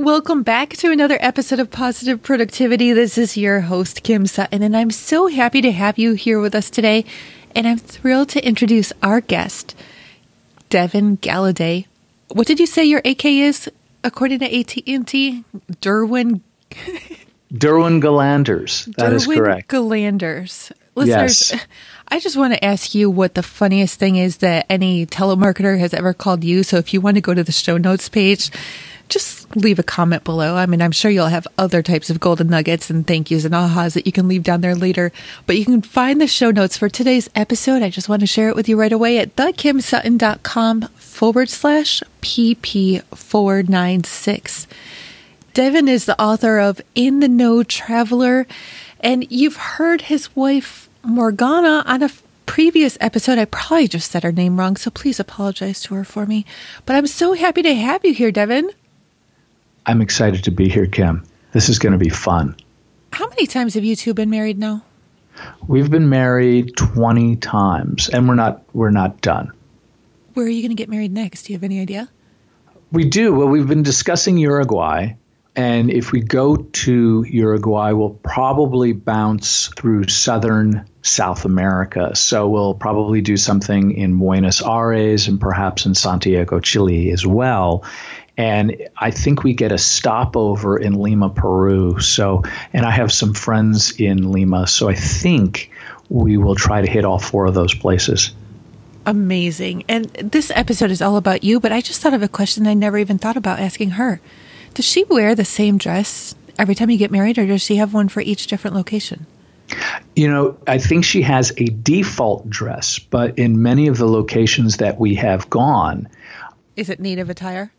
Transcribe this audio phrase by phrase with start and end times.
[0.00, 2.94] Welcome back to another episode of Positive Productivity.
[2.94, 6.54] This is your host, Kim Sutton, and I'm so happy to have you here with
[6.54, 7.04] us today.
[7.54, 9.76] And I'm thrilled to introduce our guest,
[10.70, 11.84] Devin Galaudet.
[12.28, 13.70] What did you say your AK is,
[14.02, 15.44] according to AT&T?
[15.82, 16.40] Derwin...
[17.52, 18.86] Derwin Galanders.
[18.96, 19.68] That Derwin is correct.
[19.68, 20.72] Galanders.
[20.94, 21.66] Listeners, Yes.
[22.08, 25.92] I just want to ask you what the funniest thing is that any telemarketer has
[25.92, 26.62] ever called you.
[26.62, 28.50] So if you want to go to the show notes page,
[29.10, 30.56] just leave a comment below.
[30.56, 33.52] I mean, I'm sure you'll have other types of golden nuggets and thank yous and
[33.52, 35.12] ahas that you can leave down there later.
[35.46, 37.82] But you can find the show notes for today's episode.
[37.82, 44.66] I just want to share it with you right away at thekimsutton.com forward slash PP496.
[45.52, 48.46] Devin is the author of In the Know Traveler,
[49.00, 52.10] and you've heard his wife Morgana on a
[52.46, 53.38] previous episode.
[53.38, 56.44] I probably just said her name wrong, so please apologize to her for me.
[56.86, 58.70] But I'm so happy to have you here, Devin.
[59.86, 61.24] I'm excited to be here, Kim.
[61.52, 62.56] This is going to be fun.
[63.12, 64.84] How many times have you two been married now?
[65.66, 69.52] We've been married 20 times and we're not we're not done.
[70.34, 71.44] Where are you going to get married next?
[71.44, 72.08] Do you have any idea?
[72.92, 73.34] We do.
[73.34, 75.14] Well, we've been discussing Uruguay
[75.56, 82.14] and if we go to Uruguay, we'll probably bounce through southern South America.
[82.14, 87.84] So we'll probably do something in Buenos Aires and perhaps in Santiago, Chile as well.
[88.36, 92.00] And I think we get a stopover in Lima, Peru.
[92.00, 94.66] So, and I have some friends in Lima.
[94.66, 95.70] So I think
[96.08, 98.32] we will try to hit all four of those places.
[99.06, 99.84] Amazing.
[99.88, 102.74] And this episode is all about you, but I just thought of a question I
[102.74, 104.20] never even thought about asking her.
[104.74, 107.94] Does she wear the same dress every time you get married, or does she have
[107.94, 109.26] one for each different location?
[110.16, 114.78] You know, I think she has a default dress, but in many of the locations
[114.78, 116.08] that we have gone,
[116.76, 117.72] Is it native attire?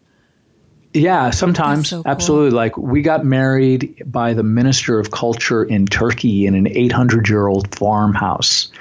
[0.93, 1.89] Yeah, sometimes.
[1.89, 2.11] so cool.
[2.11, 2.51] Absolutely.
[2.51, 7.47] Like we got married by the Minister of Culture in Turkey in an 800 year
[7.47, 8.71] old farmhouse.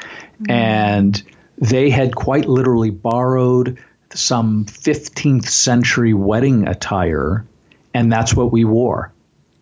[0.43, 0.51] Mm.
[0.51, 1.23] And
[1.59, 3.79] they had quite literally borrowed
[4.13, 7.47] some 15th century wedding attire,
[7.95, 9.13] and that's what we wore.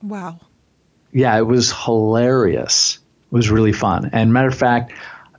[0.03, 0.41] Wow.
[1.13, 2.99] Yeah, it was hilarious.
[3.31, 4.11] Was really fun.
[4.13, 4.93] And matter of fact,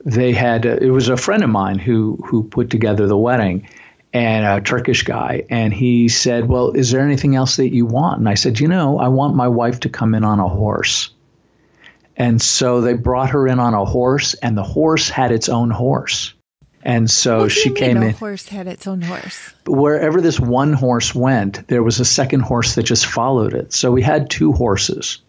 [0.06, 3.68] they had uh, it was a friend of mine who who put together the wedding
[4.14, 8.20] and a Turkish guy and he said, "Well, is there anything else that you want?"
[8.20, 11.12] And I said, "You know, I want my wife to come in on a horse."
[12.16, 15.70] And so they brought her in on a horse and the horse had its own
[15.70, 16.34] horse.
[16.84, 19.54] And so she came in A horse had its own horse.
[19.66, 23.74] wherever this one horse went, there was a second horse that just followed it.
[23.74, 25.20] So we had two horses.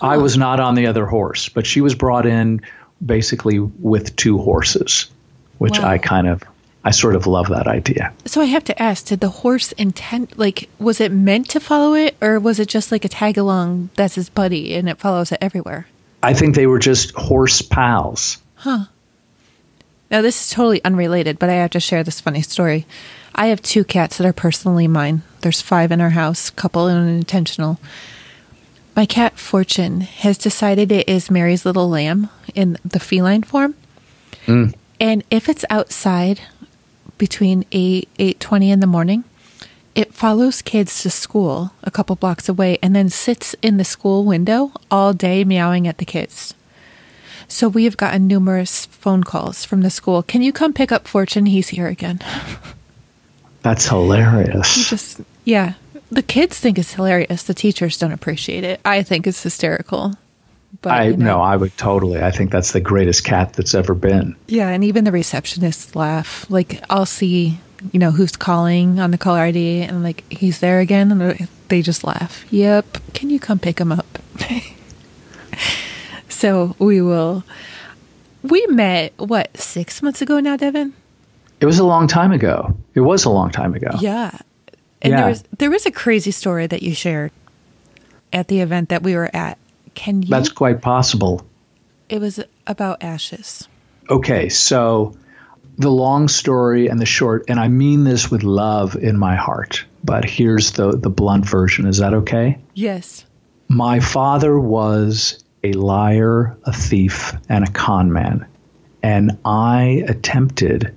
[0.00, 2.62] I was not on the other horse, but she was brought in
[3.04, 5.10] basically with two horses,
[5.58, 5.88] which Wow.
[5.88, 6.42] I kind of,
[6.84, 8.12] I sort of love that idea.
[8.24, 11.94] So I have to ask: Did the horse intend, like, was it meant to follow
[11.94, 13.90] it, or was it just like a tag along?
[13.96, 15.86] That's his buddy, and it follows it everywhere.
[16.22, 18.38] I think they were just horse pals.
[18.56, 18.86] Huh.
[20.10, 22.84] Now, this is totally unrelated, but I have to share this funny story.
[23.34, 25.22] I have two cats that are personally mine.
[25.40, 27.78] There's five in our house, couple and unintentional.
[29.00, 33.74] My cat Fortune has decided it is Mary's little lamb in the feline form.
[34.44, 34.74] Mm.
[35.00, 36.42] And if it's outside
[37.16, 39.24] between 8 8:20 in the morning,
[39.94, 44.26] it follows kids to school a couple blocks away and then sits in the school
[44.26, 46.52] window all day meowing at the kids.
[47.48, 50.22] So we have gotten numerous phone calls from the school.
[50.22, 51.46] Can you come pick up Fortune?
[51.46, 52.20] He's here again.
[53.62, 54.90] That's hilarious.
[54.90, 55.72] Just yeah,
[56.10, 57.44] the kids think it's hilarious.
[57.44, 58.80] The teachers don't appreciate it.
[58.84, 60.14] I think it's hysterical.
[60.82, 61.24] But I you know.
[61.24, 62.22] no, I would totally.
[62.22, 64.36] I think that's the greatest cat that's ever been.
[64.46, 66.48] Yeah, and even the receptionists laugh.
[66.48, 67.58] Like I'll see,
[67.92, 71.82] you know, who's calling on the caller ID, and like he's there again, and they
[71.82, 72.44] just laugh.
[72.50, 72.98] Yep.
[73.14, 74.18] Can you come pick him up?
[76.28, 77.44] so we will.
[78.42, 80.94] We met what six months ago now, Devin.
[81.60, 82.76] It was a long time ago.
[82.94, 83.90] It was a long time ago.
[84.00, 84.38] Yeah.
[85.02, 85.20] And Yeah.
[85.20, 87.32] there was there was a crazy story that you shared
[88.32, 89.58] at the event that we were at.
[89.94, 90.28] Can you?
[90.28, 91.42] That's quite possible.
[92.08, 93.68] it was about ashes.
[94.08, 95.14] Okay, so
[95.78, 99.84] the long story and the short, and I mean this with love in my heart,
[100.02, 101.86] but here's the, the blunt version.
[101.86, 102.58] Is that okay?
[102.74, 103.24] Yes.
[103.68, 108.46] My father was a liar, a thief, and a con man.
[109.04, 110.92] And I attempted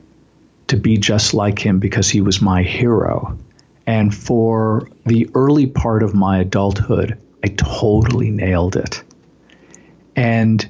[0.68, 3.38] to be just like him because he was my hero.
[3.86, 9.04] And for the early part of my adulthood, I totally nailed it.
[10.16, 10.68] And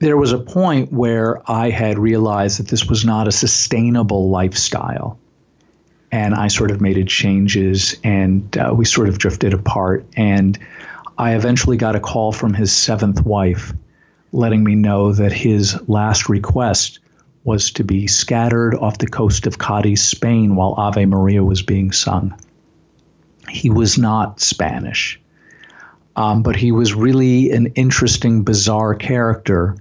[0.00, 5.18] there was a point where I had realized that this was not a sustainable lifestyle.
[6.10, 10.06] And I sort of made changes and uh, we sort of drifted apart.
[10.16, 10.58] And
[11.16, 13.72] I eventually got a call from his seventh wife
[14.32, 16.98] letting me know that his last request
[17.42, 21.92] was to be scattered off the coast of Cadiz, Spain, while Ave Maria was being
[21.92, 22.38] sung.
[23.48, 25.20] He was not Spanish,
[26.14, 29.76] um, but he was really an interesting, bizarre character.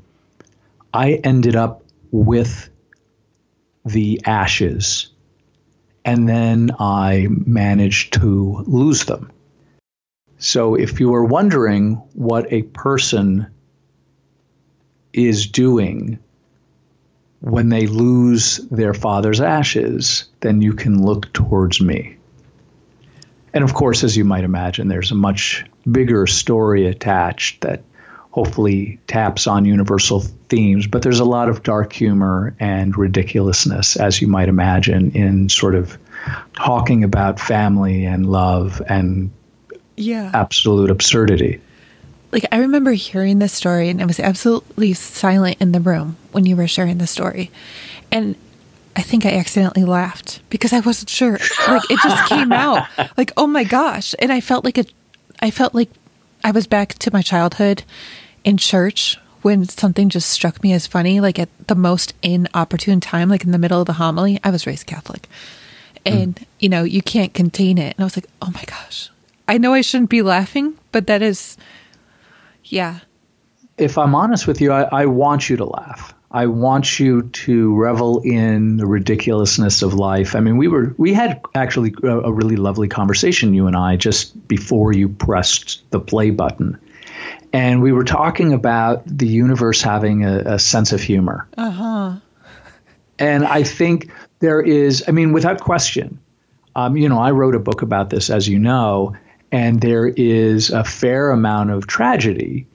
[0.94, 2.69] I ended up with
[3.85, 5.09] the ashes,
[6.06, 9.31] and then I managed to lose them.
[10.38, 13.47] So, if you are wondering what a person
[15.11, 16.19] is doing
[17.41, 22.18] when they lose their father's ashes, then you can look towards me.
[23.53, 27.83] And of course, as you might imagine, there's a much bigger story attached that
[28.31, 30.19] hopefully taps on universal
[30.50, 35.50] themes, but there's a lot of dark humor and ridiculousness, as you might imagine, in
[35.50, 35.97] sort of
[36.53, 39.31] talking about family and love and
[39.95, 40.30] yeah.
[40.33, 41.59] absolute absurdity
[42.31, 46.46] like I remember hearing this story and I was absolutely silent in the room when
[46.46, 47.52] you were sharing the story.
[48.12, 48.36] And
[48.96, 51.40] I think I accidentally laughed because I wasn't sure.
[51.68, 52.88] Like it just came out.
[53.18, 54.14] Like, oh my gosh.
[54.20, 54.92] And I felt like it
[55.42, 55.90] I felt like
[56.44, 57.84] I was back to my childhood
[58.44, 63.30] in church when something just struck me as funny, like at the most inopportune time,
[63.30, 64.40] like in the middle of the homily.
[64.44, 65.28] I was raised Catholic.
[66.06, 66.46] And, mm.
[66.60, 67.96] you know, you can't contain it.
[67.96, 69.10] And I was like, oh my gosh.
[69.48, 71.58] I know I shouldn't be laughing, but that is
[72.69, 73.00] yeah.
[73.77, 76.13] If I'm honest with you, I, I want you to laugh.
[76.31, 80.36] I want you to revel in the ridiculousness of life.
[80.36, 83.95] I mean, we were we had actually a, a, really lovely conversation you and I
[83.95, 86.80] just before you pressed the play button,
[87.51, 91.48] and we were talking about the universe having a, a sense of humor.
[91.57, 92.16] Uh huh.
[93.18, 95.06] And I think there is.
[95.07, 96.19] I mean, without question,
[96.75, 99.16] um, you know, I wrote a book about this, as you know,
[99.51, 102.68] and there is a fair amount of tragedy.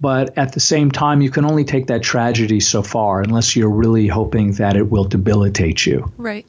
[0.00, 3.70] But at the same time, you can only take that tragedy so far unless you're
[3.70, 6.12] really hoping that it will debilitate you.
[6.16, 6.44] Right.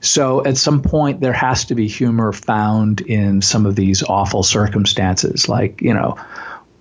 [0.00, 4.42] So at some point, there has to be humor found in some of these awful
[4.42, 5.48] circumstances.
[5.48, 6.16] Like, you know,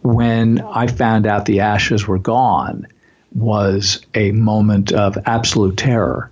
[0.01, 2.87] when I found out the ashes were gone
[3.33, 6.31] was a moment of absolute terror.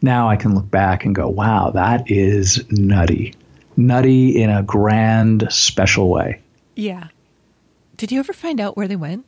[0.00, 3.34] Now I can look back and go, wow, that is nutty
[3.76, 6.40] nutty in a grand, special way.
[6.76, 7.08] Yeah.
[7.96, 9.26] Did you ever find out where they went?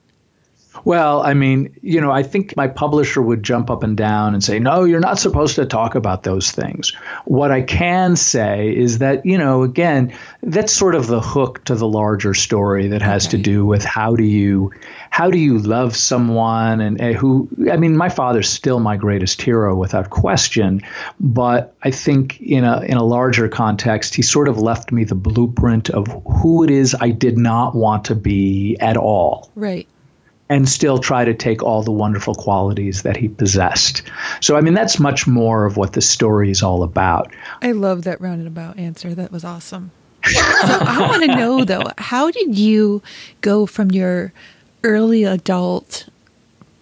[0.85, 4.43] Well, I mean, you know, I think my publisher would jump up and down and
[4.43, 6.93] say, no, you're not supposed to talk about those things.
[7.25, 11.75] What I can say is that, you know, again, that's sort of the hook to
[11.75, 13.37] the larger story that has okay.
[13.37, 14.73] to do with how do you
[15.11, 19.41] how do you love someone and uh, who I mean my father's still my greatest
[19.41, 20.82] hero without question
[21.21, 25.15] but I think in a in a larger context he sort of left me the
[25.15, 29.88] blueprint of who it is I did not want to be at all right
[30.49, 34.02] and still try to take all the wonderful qualities that he possessed.
[34.40, 37.33] So, I mean, that's much more of what the story is all about.
[37.62, 39.14] I love that roundabout answer.
[39.14, 39.90] That was awesome.
[40.26, 43.02] so, I want to know, though, how did you
[43.40, 44.33] go from your
[44.85, 46.09] early adult,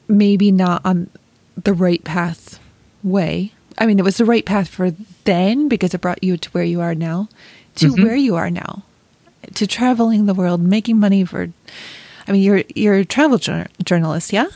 [0.08, 1.08] maybe not on
[1.56, 2.58] the right path
[3.02, 3.52] way.
[3.78, 4.90] I mean, it was the right path for
[5.24, 7.28] then because it brought you to where you are now,
[7.76, 8.02] to mm-hmm.
[8.02, 8.82] where you are now,
[9.54, 11.48] to traveling the world, making money for.
[12.26, 14.46] I mean, you're you're a travel journalist, yeah.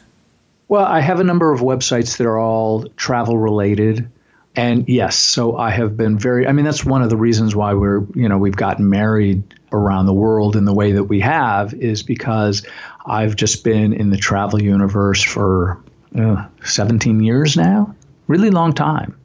[0.68, 4.10] Well, I have a number of websites that are all travel related.
[4.56, 7.74] And yes, so I have been very I mean that's one of the reasons why
[7.74, 11.74] we're, you know, we've gotten married around the world in the way that we have
[11.74, 12.66] is because
[13.04, 15.82] I've just been in the travel universe for
[16.18, 17.94] uh, 17 years now,
[18.26, 19.18] really long time.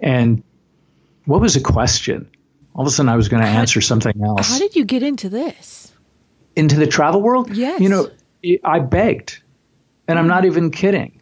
[0.00, 0.42] And
[1.26, 2.30] what was the question?
[2.74, 4.48] All of a sudden, I was going to answer something else.
[4.48, 5.91] How did you get into this?
[6.56, 7.54] Into the travel world?
[7.54, 7.80] Yes.
[7.80, 8.10] You know,
[8.64, 9.42] I begged,
[10.08, 11.20] and I'm not even kidding.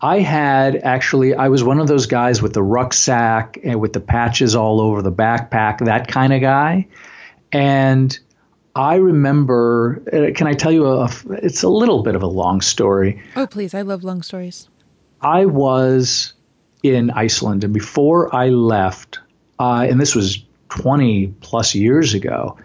[0.00, 4.00] I had actually, I was one of those guys with the rucksack and with the
[4.00, 6.86] patches all over the backpack, that kind of guy.
[7.50, 8.16] And
[8.78, 10.02] I remember.
[10.12, 11.10] Uh, can I tell you a?
[11.42, 13.20] It's a little bit of a long story.
[13.34, 13.74] Oh, please!
[13.74, 14.68] I love long stories.
[15.20, 16.34] I was
[16.84, 19.18] in Iceland, and before I left,
[19.58, 22.56] uh, and this was 20 plus years ago,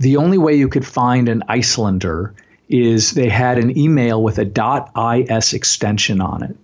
[0.00, 2.34] the only way you could find an Icelander
[2.70, 6.56] is they had an email with a .is extension on it.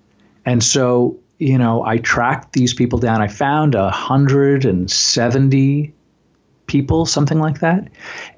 [0.47, 3.21] And so, you know, I tracked these people down.
[3.21, 5.93] I found 170
[6.67, 7.89] people, something like that.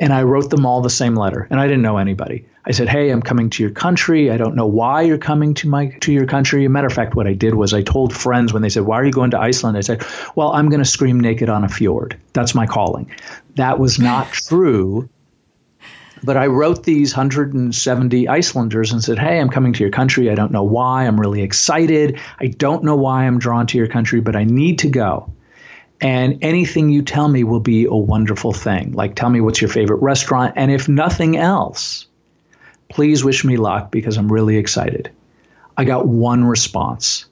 [0.01, 1.47] And I wrote them all the same letter.
[1.49, 2.47] And I didn't know anybody.
[2.69, 4.31] I said, "Hey, I'm coming to your country.
[4.31, 6.93] I don't know why you're coming to my to your country." As a matter of
[6.93, 9.31] fact, what I did was I told friends when they said, "Why are you going
[9.31, 10.05] to Iceland?" I said,
[10.37, 12.17] "Well, I'm going to scream naked on a fjord.
[12.35, 13.11] That's my calling."
[13.57, 15.09] That was not true.
[16.23, 20.29] But I wrote these 170 Icelanders and said, Hey, I'm coming to your country.
[20.31, 21.07] I don't know why.
[21.07, 22.19] I'm really excited.
[22.41, 25.33] I don't know why I'm drawn to your country, but I need to go.
[26.01, 28.95] And anything you tell me will be a wonderful thing.
[28.95, 30.55] Like, tell me what's your favorite restaurant.
[30.57, 32.08] And if nothing else,
[32.89, 35.11] please wish me luck because I'm really excited.
[35.77, 37.27] I got one response.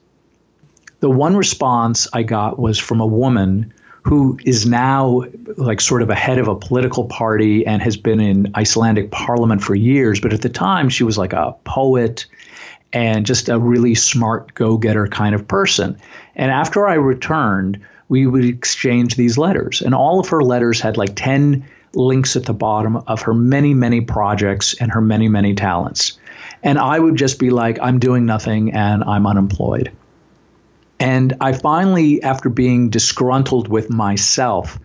[0.99, 3.73] The one response I got was from a woman
[4.03, 5.23] who is now
[5.57, 9.61] like sort of a head of a political party and has been in Icelandic parliament
[9.61, 10.21] for years.
[10.21, 12.25] But at the time, she was like a poet
[12.93, 15.97] and just a really smart go getter kind of person.
[16.35, 19.81] And after I returned, we would exchange these letters.
[19.81, 23.73] And all of her letters had like 10 links at the bottom of her many,
[23.73, 26.19] many projects and her many, many talents.
[26.63, 29.91] And I would just be like, I'm doing nothing and I'm unemployed.
[30.99, 34.79] And I finally, after being disgruntled with myself,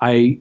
[0.00, 0.38] I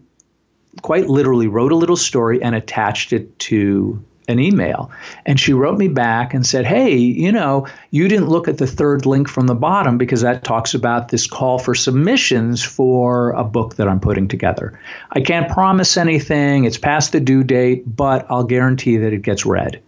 [0.81, 4.91] quite literally wrote a little story and attached it to an email.
[5.25, 8.67] And she wrote me back and said, Hey, you know, you didn't look at the
[8.67, 13.43] third link from the bottom because that talks about this call for submissions for a
[13.43, 14.79] book that I'm putting together.
[15.11, 16.65] I can't promise anything.
[16.65, 19.81] It's past the due date, but I'll guarantee that it gets read.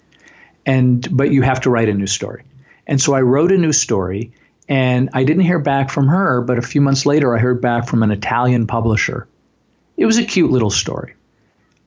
[0.65, 2.43] And but you have to write a new story.
[2.85, 4.31] And so I wrote a new story
[4.69, 7.87] and I didn't hear back from her, but a few months later I heard back
[7.87, 9.27] from an Italian publisher.
[9.95, 11.15] It was a cute little story.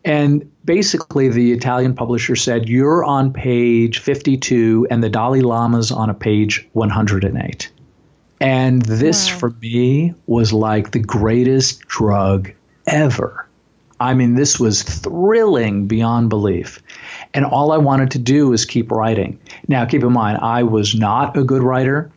[0.05, 6.11] And basically, the Italian publisher said, You're on page 52, and the Dalai Lama's on
[6.11, 7.73] a page 108.
[8.41, 9.39] And this, wow.
[9.39, 12.53] for me, was like the greatest drug
[12.87, 13.49] ever.
[13.99, 16.81] I mean, this was thrilling beyond belief.
[17.35, 19.41] And all I wanted to do was keep writing.
[19.67, 22.13] Now, keep in mind, I was not a good writer.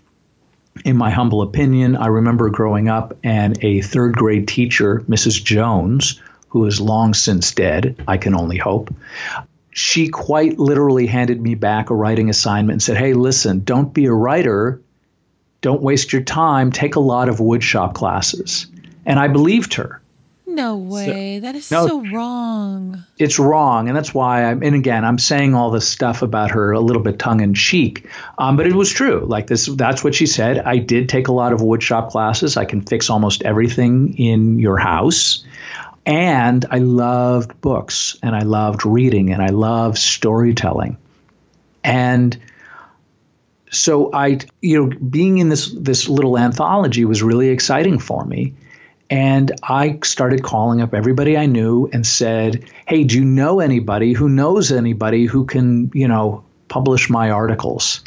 [0.86, 5.44] In my humble opinion, I remember growing up and a third grade teacher, Mrs.
[5.44, 6.22] Jones,
[6.54, 8.94] who is long since dead, I can only hope,
[9.72, 14.06] she quite literally handed me back a writing assignment and said, Hey, listen, don't be
[14.06, 14.80] a writer.
[15.62, 16.72] Don't waste your time.
[16.72, 18.68] Take a lot of woodshop classes.
[19.04, 20.00] And I believed her.
[20.46, 21.38] No way.
[21.38, 23.04] So, that is no, so wrong.
[23.18, 23.88] It's wrong.
[23.88, 27.02] And that's why I'm, and again, I'm saying all this stuff about her a little
[27.02, 28.08] bit tongue in cheek.
[28.38, 29.26] Um, but it was true.
[29.28, 30.60] Like this, that's what she said.
[30.60, 32.58] I did take a lot of woodshop classes.
[32.58, 35.44] I can fix almost everything in your house.
[36.06, 40.98] And I loved books and I loved reading and I loved storytelling.
[41.84, 42.38] And
[43.72, 48.54] so I, you know, being in this this little anthology was really exciting for me.
[49.10, 54.14] And I started calling up everybody I knew and said, "Hey, do you know anybody
[54.14, 58.02] who knows anybody who can, you know, publish my articles?"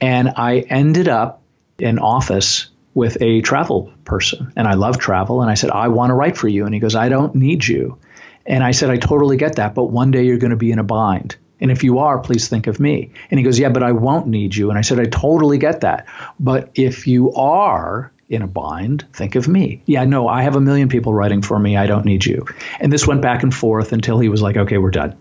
[0.00, 1.42] And I ended up
[1.78, 5.42] in office with a travel person and I love travel.
[5.42, 6.64] And I said, I want to write for you.
[6.66, 7.98] And he goes, I don't need you.
[8.44, 10.78] And I said, I totally get that, but one day you're going to be in
[10.78, 11.36] a bind.
[11.60, 13.12] And if you are, please think of me.
[13.30, 14.68] And he goes, Yeah, but I won't need you.
[14.70, 16.06] And I said, I totally get that.
[16.40, 19.80] But if you are in a bind, think of me.
[19.86, 21.76] Yeah, no, I have a million people writing for me.
[21.76, 22.46] I don't need you.
[22.80, 25.16] And this went back and forth until he was like, Okay, we're done.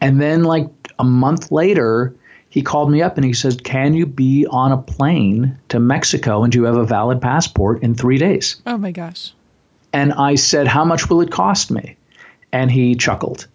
[0.00, 0.66] And then, like
[0.98, 2.16] a month later,
[2.50, 6.42] he called me up and he said, Can you be on a plane to Mexico
[6.42, 8.60] and do you have a valid passport in three days?
[8.66, 9.32] Oh my gosh.
[9.92, 11.96] And I said, How much will it cost me?
[12.52, 13.46] And he chuckled.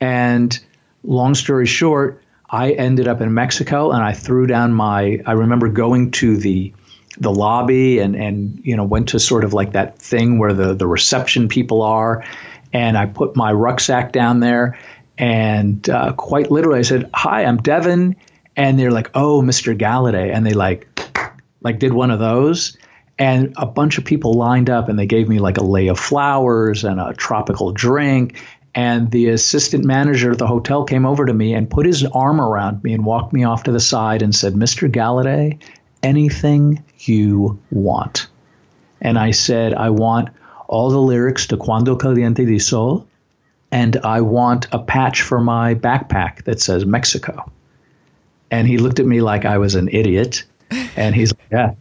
[0.00, 0.58] And
[1.04, 2.20] long story short,
[2.50, 6.74] I ended up in Mexico and I threw down my I remember going to the
[7.18, 10.74] the lobby and and you know went to sort of like that thing where the
[10.74, 12.24] the reception people are
[12.72, 14.78] and I put my rucksack down there
[15.18, 18.16] and uh, quite literally, I said, "Hi, I'm Devin,"
[18.56, 19.76] and they're like, "Oh, Mr.
[19.76, 20.88] Galaudet," and they like,
[21.62, 22.76] like did one of those,
[23.18, 25.98] and a bunch of people lined up, and they gave me like a lei of
[25.98, 28.42] flowers and a tropical drink.
[28.76, 32.40] And the assistant manager of the hotel came over to me and put his arm
[32.40, 34.90] around me and walked me off to the side and said, "Mr.
[34.90, 35.62] Galaudet,
[36.02, 38.26] anything you want."
[39.00, 40.30] And I said, "I want."
[40.66, 43.06] all the lyrics to Cuando Caliente di Sol,
[43.74, 47.50] and I want a patch for my backpack that says Mexico.
[48.48, 50.44] And he looked at me like I was an idiot.
[50.96, 51.74] And he's like, yeah.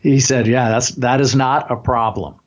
[0.00, 2.40] He said, yeah, that's, that is not a problem.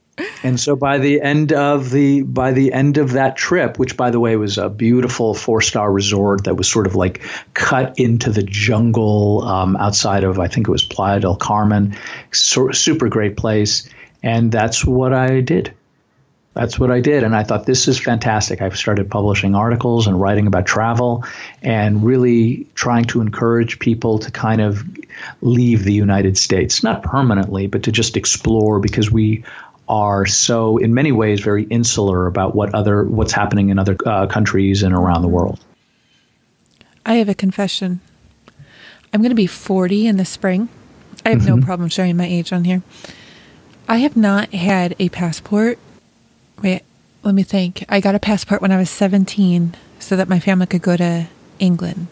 [0.44, 4.10] and so by the end of the by the end of that trip, which by
[4.10, 7.22] the way was a beautiful four star resort that was sort of like
[7.54, 11.96] cut into the jungle um, outside of I think it was Playa del Carmen,
[12.32, 13.88] so, super great place,
[14.24, 15.74] and that's what I did.
[16.60, 17.24] That's what I did.
[17.24, 18.62] And I thought, this is fantastic.
[18.62, 21.24] I've started publishing articles and writing about travel
[21.62, 24.84] and really trying to encourage people to kind of
[25.40, 29.46] leave the United States, not permanently, but to just explore because we
[29.88, 34.28] are so, in many ways, very insular about what other what's happening in other uh,
[34.28, 35.62] countries and around the world.
[37.06, 38.02] I have a confession.
[39.14, 40.68] I'm going to be 40 in the spring.
[41.26, 41.60] I have mm-hmm.
[41.62, 42.84] no problem sharing my age on here.
[43.88, 45.80] I have not had a passport
[46.62, 46.84] wait,
[47.24, 47.86] let me think.
[47.90, 51.28] I got a passport when I was 17 so that my family could go to
[51.60, 52.08] England.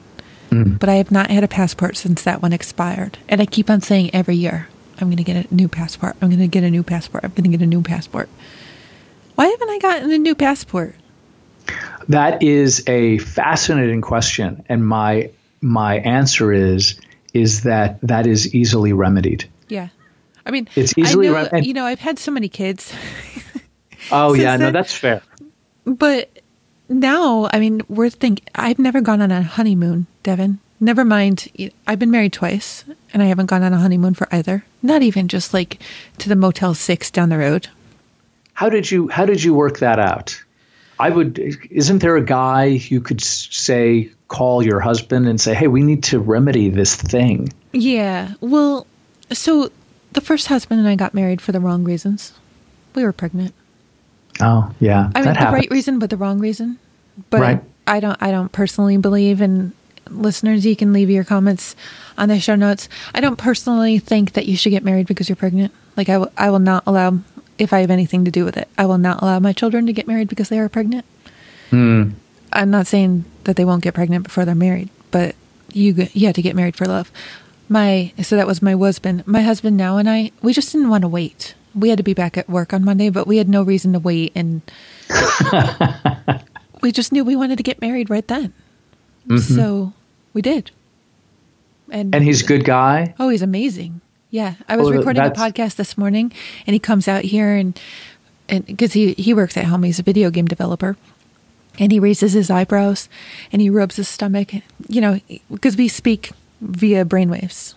[0.50, 0.80] Mm.
[0.80, 3.18] But I have not had a passport since that one expired.
[3.28, 4.68] And I keep on saying every year,
[5.00, 6.16] I'm going to get a new passport.
[6.22, 7.24] I'm going to get a new passport.
[7.24, 8.30] I'm going to get a new passport.
[9.36, 10.96] Why haven't I gotten a new passport?
[12.10, 17.00] That is a fascinating question and my my answer is
[17.34, 19.50] is that that is easily remedied.
[19.68, 19.90] Yeah.
[20.46, 21.66] I mean, it's easily remedied.
[21.66, 22.94] You know, I've had so many kids.
[24.12, 25.22] Oh yeah, no, that's fair.
[25.86, 26.30] But
[26.90, 28.46] now, I mean, we're thinking.
[28.56, 30.60] I've never gone on a honeymoon, Devin.
[30.80, 31.72] Never mind.
[31.88, 32.84] I've been married twice,
[33.14, 34.64] and I haven't gone on a honeymoon for either.
[34.82, 35.82] Not even just like
[36.20, 37.68] to the Motel Six down the road.
[38.54, 40.42] How did you How did you work that out?
[41.00, 41.40] I would.
[41.70, 46.04] Isn't there a guy you could say call your husband and say, "Hey, we need
[46.06, 48.34] to remedy this thing." Yeah.
[48.40, 48.88] Well,
[49.32, 49.72] so
[50.14, 52.34] the first husband and I got married for the wrong reasons.
[52.96, 53.54] We were pregnant.
[54.42, 56.80] Oh yeah, I mean the right reason, but the wrong reason.
[57.30, 57.64] But right.
[57.86, 58.22] I don't.
[58.22, 59.74] I don't personally believe in
[60.10, 60.66] listeners.
[60.66, 61.76] You can leave your comments
[62.18, 62.90] on the show notes.
[63.14, 65.74] I don't personally think that you should get married because you're pregnant.
[65.96, 67.20] Like I, w- I will not allow
[67.58, 68.68] if I have anything to do with it.
[68.78, 71.06] I will not allow my children to get married because they are pregnant.
[71.72, 72.14] Mm.
[72.54, 75.36] I'm not saying that they won't get pregnant before they're married, but
[75.74, 77.12] you you have to get married for love.
[77.70, 79.26] My so that was my husband.
[79.28, 82.14] My husband now and I we just didn't want to wait we had to be
[82.14, 84.62] back at work on Monday, but we had no reason to wait, and
[86.82, 88.54] we just knew we wanted to get married right then.
[89.28, 89.56] Mm-hmm.
[89.56, 89.94] So
[90.34, 90.72] we did.
[91.90, 93.14] And and he's a good guy.
[93.20, 94.02] Oh, he's amazing.
[94.30, 96.34] Yeah, I was well, recording a podcast this morning,
[96.66, 97.80] and he comes out here and
[98.50, 100.98] and because he he works at home, he's a video game developer,
[101.80, 103.08] and he raises his eyebrows
[103.52, 104.54] and he rubs his stomach.
[104.88, 105.20] You know,
[105.52, 107.76] because we speak via brainwaves.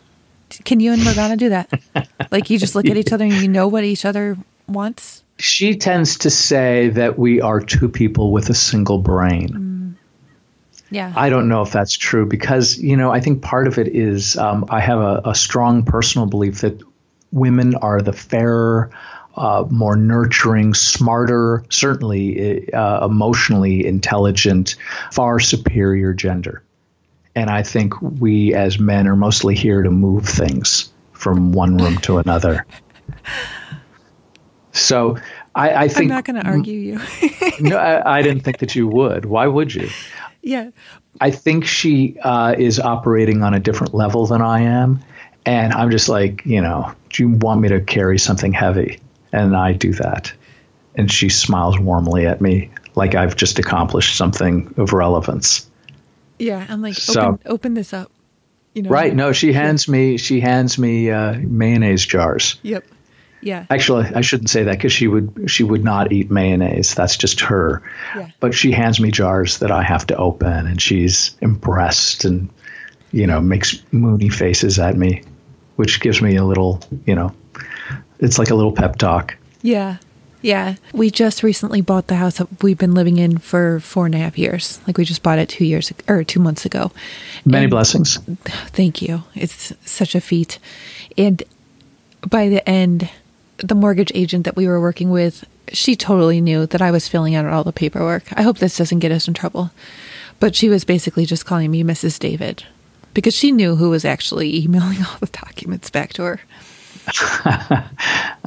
[0.65, 1.71] Can you and Morgana do that?
[2.31, 5.23] like you just look at each other and you know what each other wants?
[5.39, 9.49] She tends to say that we are two people with a single brain.
[9.49, 9.81] Mm.
[10.91, 11.13] Yeah.
[11.17, 14.37] I don't know if that's true because, you know, I think part of it is
[14.37, 16.83] um, I have a, a, strong personal belief that
[17.31, 18.91] women are the fairer,
[19.37, 24.75] uh, more nurturing, smarter, certainly uh, emotionally intelligent,
[25.13, 26.63] far superior gender.
[27.41, 31.97] And I think we as men are mostly here to move things from one room
[32.03, 32.67] to another.
[34.73, 35.17] So
[35.55, 37.01] I, I think I'm not going to argue you.
[37.61, 39.25] no, I, I, didn't think that you would.
[39.25, 39.89] Why would you?
[40.43, 40.69] Yeah.
[41.19, 45.01] I think she uh, is operating on a different level than I am.
[45.47, 49.01] And I'm just like, you know, do you want me to carry something heavy?
[49.33, 50.31] And I do that.
[50.95, 55.70] And she smiles warmly at me like I've just accomplished something of relevance.
[56.41, 58.11] Yeah, I'm like, so, open, open this up.
[58.75, 59.15] You know, right?
[59.15, 62.57] No, she hands me she hands me uh, mayonnaise jars.
[62.63, 62.87] Yep.
[63.43, 63.67] Yeah.
[63.71, 66.95] Actually, I shouldn't say that because she would she would not eat mayonnaise.
[66.95, 67.83] That's just her.
[68.15, 68.31] Yeah.
[68.39, 72.51] But she hands me jars that I have to open, and she's impressed and
[73.13, 75.23] you know makes moony faces at me,
[75.77, 77.35] which gives me a little you know,
[78.19, 79.37] it's like a little pep talk.
[79.63, 79.97] Yeah.
[80.43, 80.77] Yeah.
[80.93, 84.19] We just recently bought the house that we've been living in for four and a
[84.19, 84.81] half years.
[84.87, 86.93] Like we just bought it two years or two months ago.
[87.45, 88.17] Many and blessings.
[88.69, 89.25] Thank you.
[89.35, 90.59] It's such a feat.
[91.19, 91.43] And
[92.29, 93.11] by the end,
[93.59, 97.35] the mortgage agent that we were working with, she totally knew that I was filling
[97.35, 98.25] out all the paperwork.
[98.33, 99.71] I hope this doesn't get us in trouble.
[100.39, 102.19] But she was basically just calling me Mrs.
[102.19, 102.65] David
[103.13, 106.41] because she knew who was actually emailing all the documents back to her.
[107.45, 107.85] uh-huh.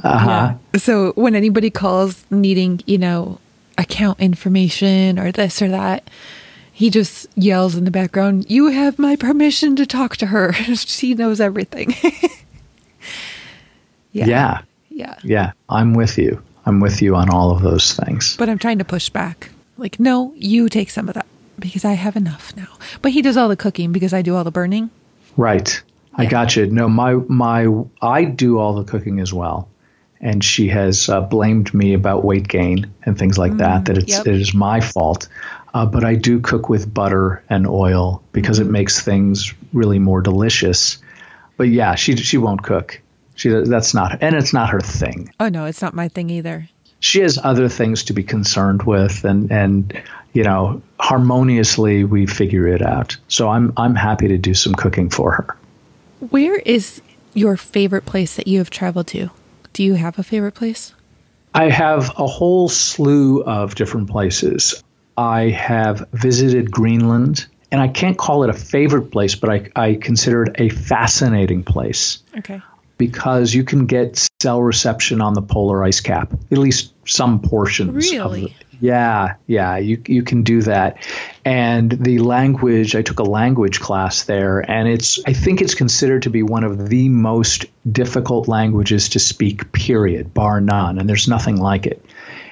[0.02, 0.56] Yeah.
[0.76, 3.38] So when anybody calls needing, you know,
[3.78, 6.08] account information or this or that,
[6.72, 10.52] he just yells in the background, You have my permission to talk to her.
[10.74, 11.94] she knows everything.
[14.12, 14.26] yeah.
[14.26, 14.60] Yeah.
[14.90, 15.14] Yeah.
[15.22, 15.52] Yeah.
[15.68, 16.42] I'm with you.
[16.66, 18.36] I'm with you on all of those things.
[18.36, 19.50] But I'm trying to push back.
[19.76, 21.26] Like, no, you take some of that
[21.58, 22.68] because I have enough now.
[23.02, 24.90] But he does all the cooking because I do all the burning.
[25.36, 25.82] Right.
[26.16, 26.66] I got you.
[26.66, 27.66] No, my my
[28.00, 29.68] I do all the cooking as well,
[30.20, 33.86] and she has uh, blamed me about weight gain and things like mm, that.
[33.86, 34.26] That it's yep.
[34.26, 35.28] it is my fault.
[35.72, 38.68] Uh, but I do cook with butter and oil because mm-hmm.
[38.68, 40.98] it makes things really more delicious.
[41.56, 43.00] But yeah, she she won't cook.
[43.34, 45.32] She that's not and it's not her thing.
[45.40, 46.68] Oh no, it's not my thing either.
[47.00, 52.68] She has other things to be concerned with, and and you know harmoniously we figure
[52.68, 53.16] it out.
[53.26, 55.56] So I'm I'm happy to do some cooking for her.
[56.30, 57.02] Where is
[57.34, 59.30] your favorite place that you have traveled to?
[59.72, 60.94] Do you have a favorite place?
[61.52, 64.82] I have a whole slew of different places.
[65.16, 69.94] I have visited Greenland, and I can't call it a favorite place, but I, I
[69.94, 72.20] consider it a fascinating place.
[72.38, 72.60] Okay.
[72.96, 78.10] Because you can get cell reception on the polar ice cap, at least some portions.
[78.10, 78.56] Really?
[78.84, 80.98] Yeah, yeah, you you can do that.
[81.42, 86.24] And the language, I took a language class there, and it's I think it's considered
[86.24, 89.72] to be one of the most difficult languages to speak.
[89.72, 90.98] Period, bar none.
[90.98, 92.04] And there's nothing like it.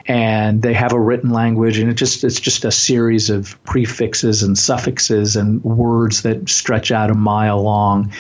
[0.07, 4.43] And they have a written language, and it just it's just a series of prefixes
[4.43, 8.15] and suffixes and words that stretch out a mile long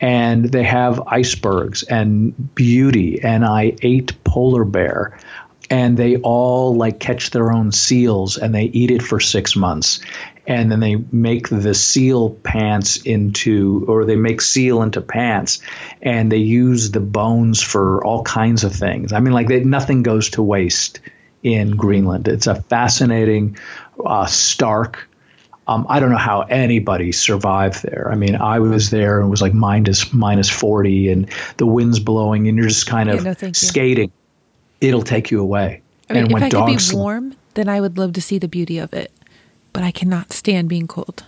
[0.00, 5.18] and they have icebergs and beauty and i ate polar bear
[5.70, 10.00] and they all like catch their own seals and they eat it for six months.
[10.46, 15.60] And then they make the seal pants into or they make seal into pants
[16.00, 19.12] and they use the bones for all kinds of things.
[19.12, 21.00] I mean like they, nothing goes to waste
[21.42, 22.28] in greenland.
[22.28, 23.58] It's a fascinating
[24.04, 25.08] uh, stark
[25.66, 28.08] um, I don't know how anybody survived there.
[28.10, 31.28] I mean, I was there and it was like minus minus forty, and
[31.58, 34.10] the wind's blowing, and you're just kind of yeah, no, skating
[34.80, 35.82] it'll take you away.
[36.08, 38.48] I mean, and if I could be warm, then I would love to see the
[38.48, 39.12] beauty of it,
[39.72, 41.24] but I cannot stand being cold.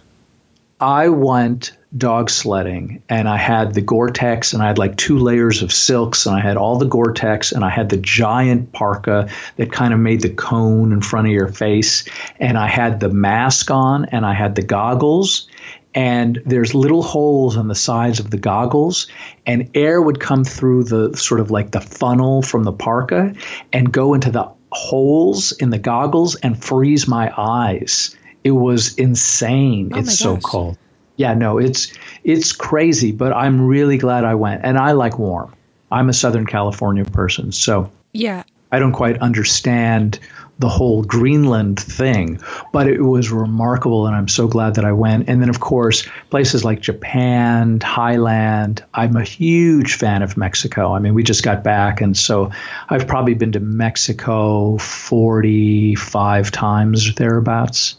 [0.80, 5.62] I went dog sledding and I had the Gore-Tex and I had like two layers
[5.62, 9.72] of silks and I had all the Gore-Tex and I had the giant parka that
[9.72, 12.08] kind of made the cone in front of your face
[12.38, 15.48] and I had the mask on and I had the goggles
[15.94, 19.09] and there's little holes on the sides of the goggles
[19.46, 23.35] and air would come through the sort of like the funnel from the parka
[23.72, 28.16] and go into the holes in the goggles and freeze my eyes.
[28.44, 29.90] It was insane.
[29.92, 30.79] Oh it's so cold.
[31.16, 31.92] Yeah no it's
[32.24, 35.55] it's crazy but i'm really glad i went and i like warm.
[35.90, 38.44] I'm a southern california person so yeah.
[38.72, 40.20] I don't quite understand
[40.61, 42.38] the whole Greenland thing,
[42.70, 45.29] but it was remarkable, and I'm so glad that I went.
[45.31, 48.83] And then, of course, places like Japan, Thailand.
[48.92, 50.92] I'm a huge fan of Mexico.
[50.92, 52.53] I mean, we just got back, and so
[52.88, 57.96] I've probably been to Mexico 45 times thereabouts.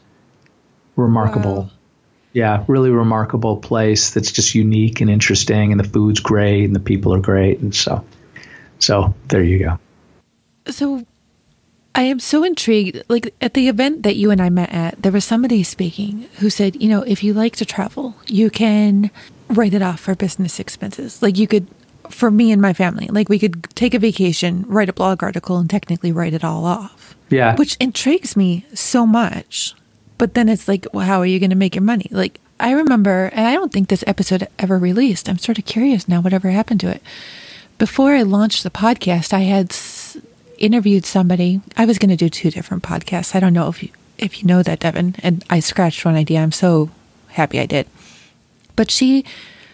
[0.95, 1.63] Remarkable.
[1.63, 1.71] Wow.
[2.33, 6.79] Yeah, really remarkable place that's just unique and interesting, and the food's great, and the
[6.79, 8.05] people are great, and so,
[8.77, 9.79] so there you go.
[10.71, 11.03] So,
[11.93, 13.03] I am so intrigued.
[13.09, 16.49] Like at the event that you and I met at, there was somebody speaking who
[16.49, 19.11] said, you know, if you like to travel, you can
[19.49, 21.21] write it off for business expenses.
[21.21, 21.67] Like you could,
[22.09, 25.57] for me and my family, like we could take a vacation, write a blog article,
[25.57, 27.15] and technically write it all off.
[27.29, 27.55] Yeah.
[27.55, 29.75] Which intrigues me so much.
[30.17, 32.07] But then it's like, well, how are you going to make your money?
[32.11, 35.27] Like I remember, and I don't think this episode ever released.
[35.27, 37.01] I'm sort of curious now whatever happened to it.
[37.79, 39.73] Before I launched the podcast, I had
[40.61, 41.61] interviewed somebody.
[41.75, 43.35] I was going to do two different podcasts.
[43.35, 45.15] I don't know if you, if you know that, Devin.
[45.23, 46.39] And I scratched one idea.
[46.39, 46.89] I'm so
[47.29, 47.87] happy I did.
[48.75, 49.25] But she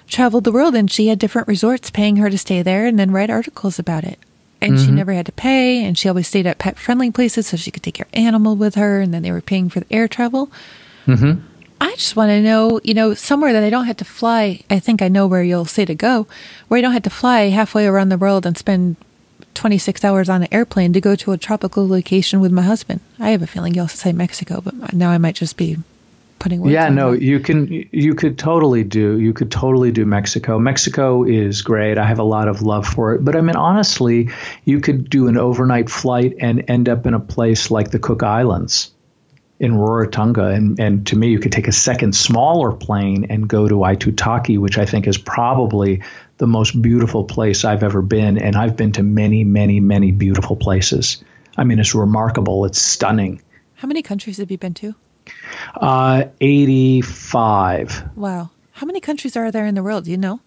[0.07, 3.11] traveled the world and she had different resorts paying her to stay there and then
[3.11, 4.19] write articles about it.
[4.59, 4.85] And mm-hmm.
[4.85, 5.83] she never had to pay.
[5.85, 8.75] And she always stayed at pet friendly places so she could take her animal with
[8.75, 9.01] her.
[9.01, 10.49] And then they were paying for the air travel.
[11.05, 11.41] Mm-hmm.
[11.79, 14.61] I just want to know, you know, somewhere that I don't have to fly.
[14.69, 16.25] I think I know where you'll say to go,
[16.67, 18.95] where I don't have to fly halfway around the world and spend
[19.57, 23.01] 26 hours on an airplane to go to a tropical location with my husband.
[23.19, 25.77] I have a feeling you'll say Mexico, but now I might just be
[26.39, 26.71] putting words.
[26.71, 27.21] Yeah, no, mouth.
[27.21, 30.59] you can you could totally do you could totally do Mexico.
[30.59, 31.97] Mexico is great.
[31.97, 33.25] I have a lot of love for it.
[33.25, 34.29] But I mean honestly,
[34.63, 38.23] you could do an overnight flight and end up in a place like the Cook
[38.23, 38.91] Islands
[39.59, 40.55] in Rarotonga.
[40.55, 44.59] And, and to me, you could take a second smaller plane and go to Aitutaki,
[44.59, 46.03] which I think is probably
[46.37, 48.37] the most beautiful place I've ever been.
[48.37, 51.23] And I've been to many, many, many beautiful places.
[51.57, 52.65] I mean, it's remarkable.
[52.65, 53.41] It's stunning.
[53.75, 54.95] How many countries have you been to?
[55.75, 58.15] Uh, 85.
[58.15, 58.49] Wow.
[58.71, 60.05] How many countries are there in the world?
[60.05, 60.39] Do you know?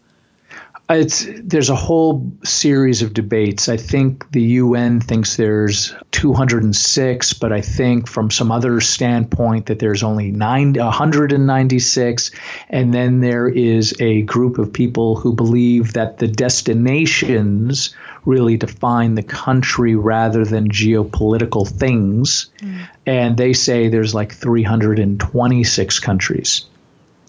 [0.91, 3.69] It's there's a whole series of debates.
[3.69, 9.79] I think the UN thinks there's 206, but I think from some other standpoint that
[9.79, 12.31] there's only 9 196
[12.69, 19.15] and then there is a group of people who believe that the destinations really define
[19.15, 22.51] the country rather than geopolitical things.
[22.59, 22.89] Mm.
[23.07, 26.67] And they say there's like 326 countries.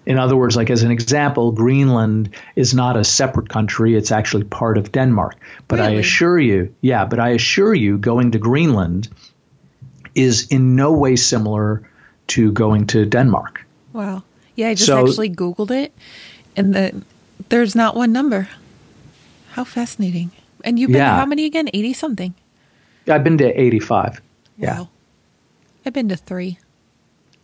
[0.06, 4.44] In other words, like as an example, Greenland is not a separate country, it's actually
[4.46, 5.36] part of Denmark.
[5.68, 5.98] But really?
[5.98, 9.10] I assure you, yeah, but I assure you, going to Greenland
[10.16, 11.88] is in no way similar
[12.28, 13.66] to going to Denmark.
[13.94, 14.24] Wow.
[14.56, 15.94] Yeah, I just so, actually Googled it
[16.56, 17.04] and the,
[17.50, 18.50] there's not one number.
[19.52, 20.32] How fascinating.
[20.64, 21.12] And you've been yeah.
[21.12, 21.70] to how many again?
[21.74, 22.34] 80 something?
[23.08, 24.22] I've been to 85.
[24.58, 24.80] Yeah.
[24.80, 24.90] Wow.
[25.86, 26.58] I've been to three.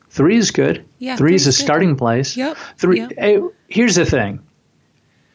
[0.10, 0.86] Three is good.
[1.00, 1.56] Yeah, three is a good.
[1.56, 2.36] starting place.
[2.38, 2.58] Yep.
[2.78, 3.00] Three.
[3.00, 3.14] Yep.
[3.18, 4.40] Hey, here's the thing.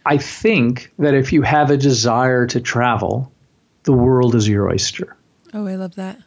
[0.04, 3.32] I think that if you have a desire to travel,
[3.84, 5.16] the world is your oyster.
[5.54, 6.18] Oh, I love that.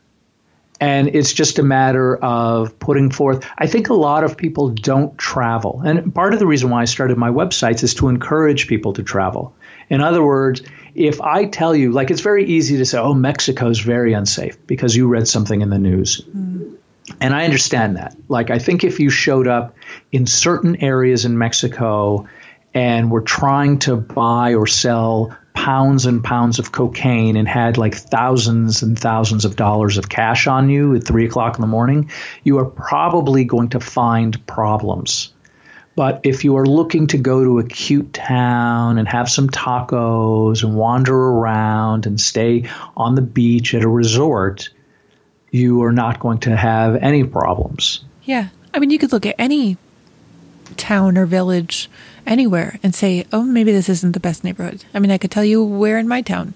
[0.79, 3.49] And it's just a matter of putting forth.
[3.57, 5.81] I think a lot of people don't travel.
[5.85, 9.03] And part of the reason why I started my websites is to encourage people to
[9.03, 9.55] travel.
[9.89, 13.69] In other words, if I tell you, like, it's very easy to say, oh, Mexico
[13.69, 16.21] is very unsafe because you read something in the news.
[16.21, 16.75] Mm.
[17.19, 18.15] And I understand that.
[18.27, 19.75] Like, I think if you showed up
[20.11, 22.27] in certain areas in Mexico
[22.73, 27.95] and were trying to buy or sell pounds and pounds of cocaine and had like
[27.95, 32.11] thousands and thousands of dollars of cash on you at three o'clock in the morning,
[32.43, 35.31] you are probably going to find problems.
[35.95, 40.61] But if you are looking to go to a cute town and have some tacos
[40.63, 44.69] and wander around and stay on the beach at a resort,
[45.55, 48.03] you are not going to have any problems.
[48.23, 48.49] Yeah.
[48.73, 49.77] I mean, you could look at any
[50.75, 51.89] town or village
[52.27, 54.83] anywhere and say, oh, maybe this isn't the best neighborhood.
[54.93, 56.53] I mean, I could tell you where in my town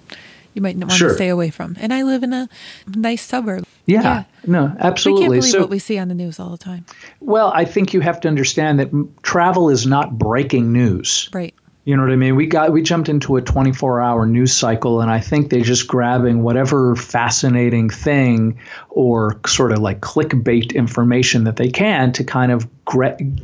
[0.53, 1.09] you might want sure.
[1.09, 1.77] to stay away from.
[1.79, 2.49] And I live in a
[2.87, 3.65] nice suburb.
[3.85, 4.23] Yeah, yeah.
[4.45, 5.21] no, absolutely.
[5.21, 6.85] We can't believe so, what we see on the news all the time.
[7.21, 11.29] Well, I think you have to understand that travel is not breaking news.
[11.31, 11.55] Right.
[11.85, 12.35] You know what I mean?
[12.35, 16.43] We got we jumped into a 24-hour news cycle, and I think they're just grabbing
[16.43, 22.67] whatever fascinating thing or sort of like clickbait information that they can to kind of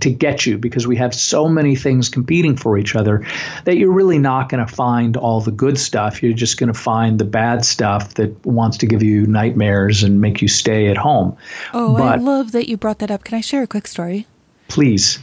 [0.02, 3.26] to get you because we have so many things competing for each other
[3.64, 6.22] that you're really not going to find all the good stuff.
[6.22, 10.20] You're just going to find the bad stuff that wants to give you nightmares and
[10.20, 11.38] make you stay at home.
[11.74, 13.24] Oh, but, I love that you brought that up.
[13.24, 14.28] Can I share a quick story?
[14.68, 15.20] Please.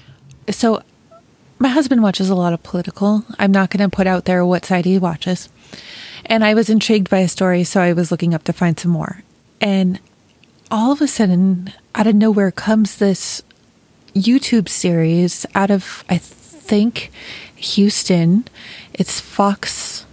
[0.50, 0.82] So
[1.62, 3.24] my husband watches a lot of political.
[3.38, 5.48] I'm not going to put out there what side he watches.
[6.26, 8.90] And I was intrigued by a story, so I was looking up to find some
[8.90, 9.22] more.
[9.60, 10.00] And
[10.72, 13.42] all of a sudden, out of nowhere comes this
[14.12, 17.12] YouTube series out of, I think,
[17.54, 18.44] Houston.
[18.92, 20.04] It's Fox.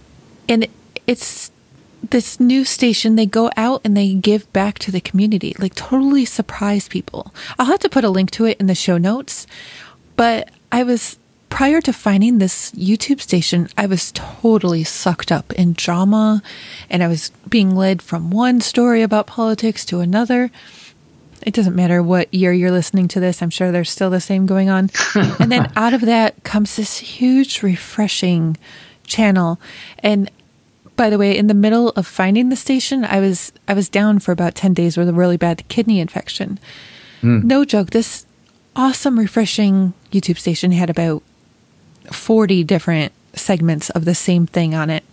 [0.48, 0.68] And
[1.08, 1.50] it's
[2.08, 3.16] this new station.
[3.16, 7.34] They go out and they give back to the community, like totally surprise people.
[7.58, 9.48] I'll have to put a link to it in the show notes.
[10.14, 11.18] But I was
[11.50, 16.42] prior to finding this YouTube station, I was totally sucked up in drama
[16.88, 20.50] and I was being led from one story about politics to another.
[21.42, 24.46] It doesn't matter what year you're listening to this, I'm sure there's still the same
[24.46, 24.90] going on.
[25.14, 28.56] and then out of that comes this huge, refreshing
[29.04, 29.60] channel.
[29.98, 30.30] And
[30.96, 34.18] by the way, in the middle of finding the station, I was I was down
[34.18, 36.58] for about 10 days with a really bad kidney infection.
[37.22, 37.44] Mm.
[37.44, 37.90] No joke.
[37.90, 38.26] This
[38.76, 41.22] awesome, refreshing YouTube station had about
[42.12, 45.04] 40 different segments of the same thing on it.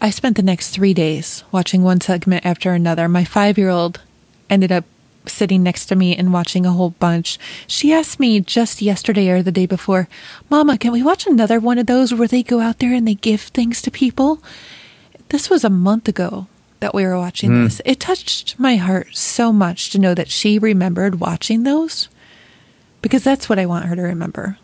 [0.00, 3.08] I spent the next three days watching one segment after another.
[3.08, 4.02] My five year old
[4.50, 4.84] ended up
[5.28, 7.38] sitting next to me and watching a whole bunch.
[7.66, 10.08] She asked me just yesterday or the day before,
[10.48, 13.14] Mama, can we watch another one of those where they go out there and they
[13.14, 14.42] give things to people?
[15.30, 16.46] This was a month ago
[16.80, 17.64] that we were watching mm.
[17.64, 17.80] this.
[17.84, 22.08] It touched my heart so much to know that she remembered watching those
[23.02, 24.58] because that's what I want her to remember.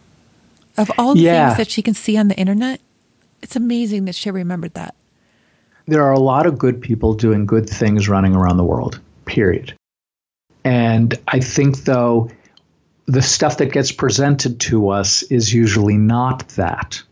[0.83, 1.49] Of all the yeah.
[1.49, 2.81] things that she can see on the internet,
[3.42, 4.95] it's amazing that she remembered that.
[5.87, 9.75] There are a lot of good people doing good things running around the world, period.
[10.64, 12.31] And I think, though,
[13.07, 17.03] the stuff that gets presented to us is usually not that.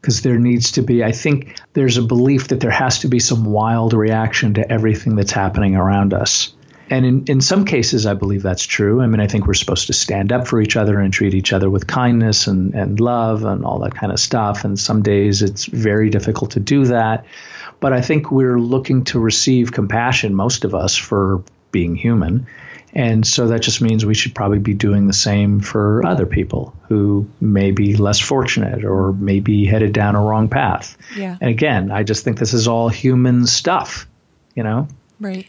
[0.00, 3.18] Because there needs to be, I think there's a belief that there has to be
[3.20, 6.54] some wild reaction to everything that's happening around us.
[6.90, 9.00] And in, in some cases, I believe that's true.
[9.00, 11.52] I mean, I think we're supposed to stand up for each other and treat each
[11.52, 14.64] other with kindness and, and love and all that kind of stuff.
[14.64, 17.24] And some days it's very difficult to do that.
[17.80, 22.46] But I think we're looking to receive compassion, most of us, for being human.
[22.94, 26.76] And so that just means we should probably be doing the same for other people
[26.82, 30.96] who may be less fortunate or may be headed down a wrong path.
[31.16, 31.36] Yeah.
[31.40, 34.06] And again, I just think this is all human stuff,
[34.54, 34.86] you know?
[35.18, 35.46] Right.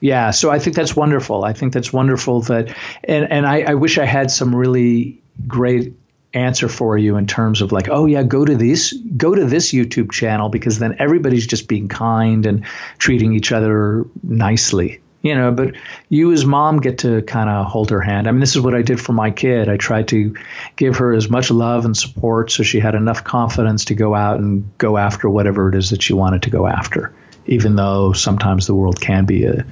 [0.00, 1.44] Yeah, so I think that's wonderful.
[1.44, 5.94] I think that's wonderful that, and and I, I wish I had some really great
[6.32, 9.72] answer for you in terms of like, oh yeah, go to this go to this
[9.72, 12.64] YouTube channel because then everybody's just being kind and
[12.98, 15.00] treating each other nicely.
[15.22, 15.74] You know, but
[16.08, 18.26] you as mom get to kind of hold her hand.
[18.26, 19.68] I mean, this is what I did for my kid.
[19.68, 20.34] I tried to
[20.76, 24.38] give her as much love and support so she had enough confidence to go out
[24.38, 27.12] and go after whatever it is that she wanted to go after,
[27.44, 29.66] even though sometimes the world can be a,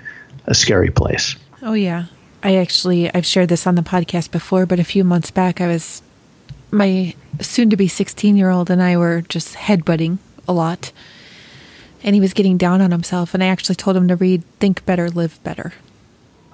[0.49, 1.37] a scary place.
[1.63, 2.07] Oh yeah.
[2.43, 5.69] I actually I've shared this on the podcast before, but a few months back I
[5.69, 6.03] was
[6.71, 10.91] my soon to be 16 year old and I were just headbutting a lot.
[12.03, 13.35] And he was getting down on himself.
[13.35, 15.73] And I actually told him to read Think Better, Live Better.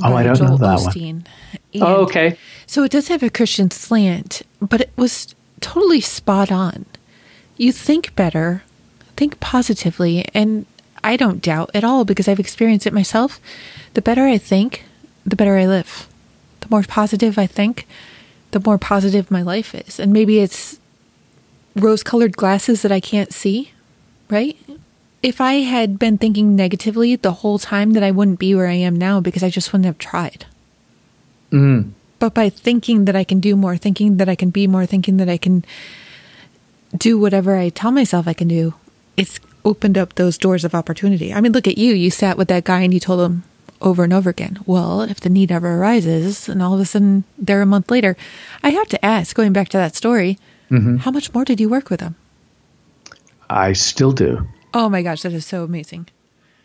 [0.03, 1.13] Oh, I don't Joel know that Osteen.
[1.13, 1.27] one.
[1.75, 2.39] And Oh, okay.
[2.67, 6.87] So it does have a Christian slant, but it was totally spot on.
[7.57, 8.63] You think better,
[9.17, 10.67] think positively, and
[11.05, 13.39] I don't doubt at all because I've experienced it myself.
[13.93, 14.85] The better I think,
[15.25, 16.09] the better I live.
[16.61, 17.87] The more positive I think,
[18.53, 20.01] the more positive my life is.
[20.01, 20.81] And maybe it's
[21.77, 23.73] rose colored glasses that I can't see,
[24.31, 24.57] right?
[25.23, 28.75] If I had been thinking negatively the whole time, that I wouldn't be where I
[28.75, 30.47] am now because I just wouldn't have tried.
[31.51, 31.93] Mm.
[32.19, 35.19] But by thinking that I can do more, thinking that I can be more, thinking
[35.19, 35.65] that I can
[36.97, 38.75] do whatever I tell myself I can do,
[39.17, 41.33] it's opened up those doors of opportunity.
[41.33, 41.95] I mean, look at you.
[41.95, 43.45] You sat with that guy and you told him
[43.81, 47.25] over and over again, well, if the need ever arises, and all of a sudden
[47.37, 48.17] they're a month later,
[48.63, 50.39] I have to ask, going back to that story,
[50.71, 52.17] how much more did you work with him?
[53.49, 54.47] I still do.
[54.73, 56.09] Oh my gosh, that is so amazing.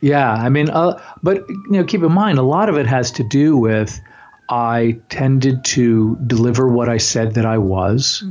[0.01, 3.11] Yeah, I mean, uh, but you know, keep in mind, a lot of it has
[3.11, 3.99] to do with
[4.49, 8.23] I tended to deliver what I said that I was.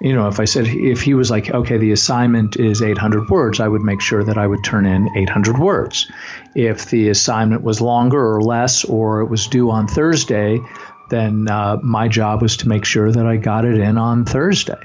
[0.00, 3.60] You know, if I said if he was like, okay, the assignment is 800 words,
[3.60, 6.10] I would make sure that I would turn in 800 words.
[6.54, 10.60] If the assignment was longer or less, or it was due on Thursday,
[11.10, 14.80] then uh, my job was to make sure that I got it in on Thursday.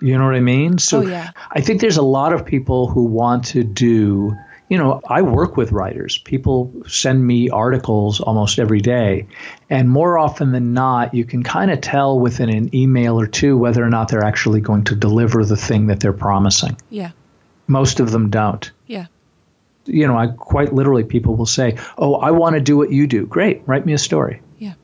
[0.00, 0.78] You know what I mean?
[0.78, 1.30] So Oh, yeah.
[1.50, 4.36] I think there's a lot of people who want to do,
[4.68, 6.18] you know, I work with writers.
[6.18, 9.26] People send me articles almost every day.
[9.68, 13.58] And more often than not, you can kind of tell within an email or two
[13.58, 16.76] whether or not they're actually going to deliver the thing that they're promising.
[16.88, 17.10] Yeah.
[17.66, 18.70] Most of them don't.
[18.86, 19.06] Yeah.
[19.86, 23.06] You know, I quite literally people will say, "Oh, I want to do what you
[23.06, 24.40] do." Great, write me a story.
[24.58, 24.74] Yeah.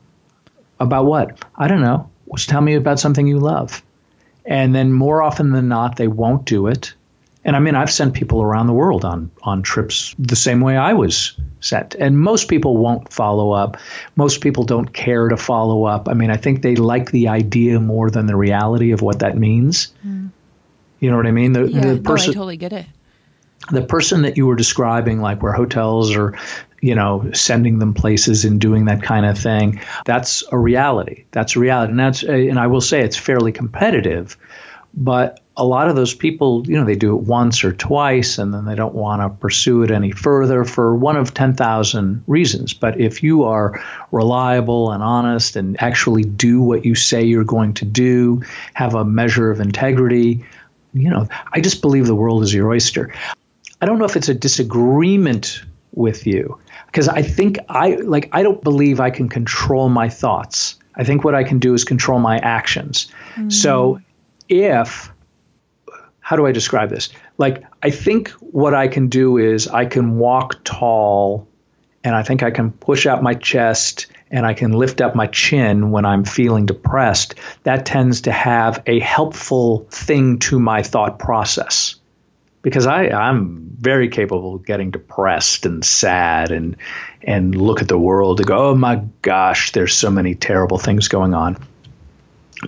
[0.79, 1.43] About what?
[1.55, 2.09] I don't know.
[2.35, 3.81] Just tell me about something you love.
[4.45, 6.93] And then more often than not, they won't do it.
[7.43, 10.77] And I mean, I've sent people around the world on on trips the same way
[10.77, 11.95] I was sent.
[11.95, 13.77] And most people won't follow up.
[14.15, 16.07] Most people don't care to follow up.
[16.07, 19.37] I mean, I think they like the idea more than the reality of what that
[19.37, 19.91] means.
[20.03, 20.27] Hmm.
[20.99, 21.53] You know what I mean?
[21.53, 21.81] The, Yeah.
[21.81, 22.85] the no, I totally get it.
[23.71, 26.37] the person that you were describing, like where hotels are,
[26.79, 31.25] you know, sending them places and doing that kind of thing, that's a reality.
[31.31, 34.37] That's a reality, and that's and I will say it's fairly competitive,
[34.93, 38.53] but a lot of those people, you know, they do it once or twice, and
[38.53, 42.73] then they don't want to pursue it any further for one of ten thousand reasons.
[42.73, 47.75] But if you are reliable and honest and actually do what you say you're going
[47.75, 50.45] to do, have a measure of integrity,
[50.93, 53.13] you know, I just believe the world is your oyster.
[53.81, 58.43] I don't know if it's a disagreement with you because I think I like I
[58.43, 60.77] don't believe I can control my thoughts.
[60.95, 63.07] I think what I can do is control my actions.
[63.49, 64.03] So mm.
[64.51, 65.11] If
[66.19, 67.09] how do I describe this?
[67.37, 71.47] Like I think what I can do is I can walk tall
[72.03, 75.27] and I think I can push out my chest and I can lift up my
[75.27, 77.35] chin when I'm feeling depressed.
[77.63, 81.95] That tends to have a helpful thing to my thought process
[82.61, 86.77] because I, I'm very capable of getting depressed and sad and
[87.21, 91.07] and look at the world and go, oh my gosh, there's so many terrible things
[91.07, 91.57] going on.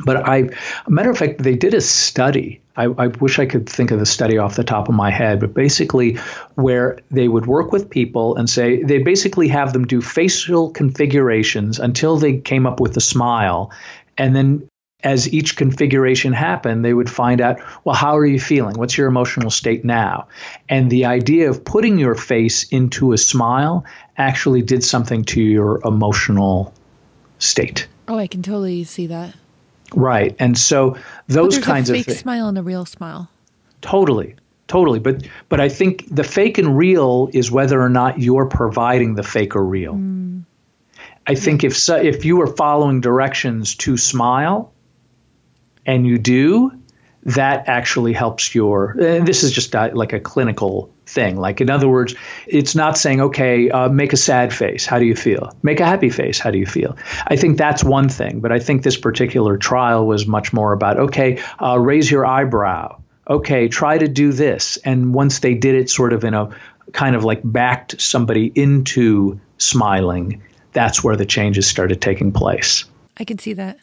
[0.05, 0.49] But I,
[0.87, 2.61] matter of fact, they did a study.
[2.75, 5.39] I, I wish I could think of the study off the top of my head,
[5.39, 6.15] but basically,
[6.55, 11.79] where they would work with people and say they basically have them do facial configurations
[11.79, 13.71] until they came up with a smile,
[14.17, 14.67] and then
[15.03, 18.77] as each configuration happened, they would find out, well, how are you feeling?
[18.77, 20.27] What's your emotional state now?
[20.69, 23.85] And the idea of putting your face into a smile
[24.17, 26.73] actually did something to your emotional
[27.37, 27.87] state.
[28.07, 29.35] Oh, I can totally see that.
[29.93, 30.35] Right.
[30.39, 32.19] And so those kinds a of fake things.
[32.19, 33.29] smile and a real smile.
[33.81, 34.35] Totally.
[34.67, 34.99] Totally.
[34.99, 39.23] But but I think the fake and real is whether or not you're providing the
[39.23, 39.95] fake or real.
[39.95, 40.43] Mm.
[41.25, 44.73] I think if so, if you are following directions to smile,
[45.85, 46.71] and you do,
[47.25, 48.95] that actually helps your.
[48.97, 51.37] This is just a, like a clinical thing.
[51.37, 52.15] Like in other words,
[52.47, 54.85] it's not saying, okay, uh, make a sad face.
[54.85, 55.55] How do you feel?
[55.61, 56.39] Make a happy face.
[56.39, 56.97] How do you feel?
[57.25, 58.39] I think that's one thing.
[58.39, 63.01] But I think this particular trial was much more about, okay, uh, raise your eyebrow.
[63.27, 64.77] Okay, try to do this.
[64.77, 66.49] And once they did it, sort of in a
[66.91, 70.43] kind of like backed somebody into smiling,
[70.73, 72.83] that's where the changes started taking place.
[73.15, 73.77] I can see that.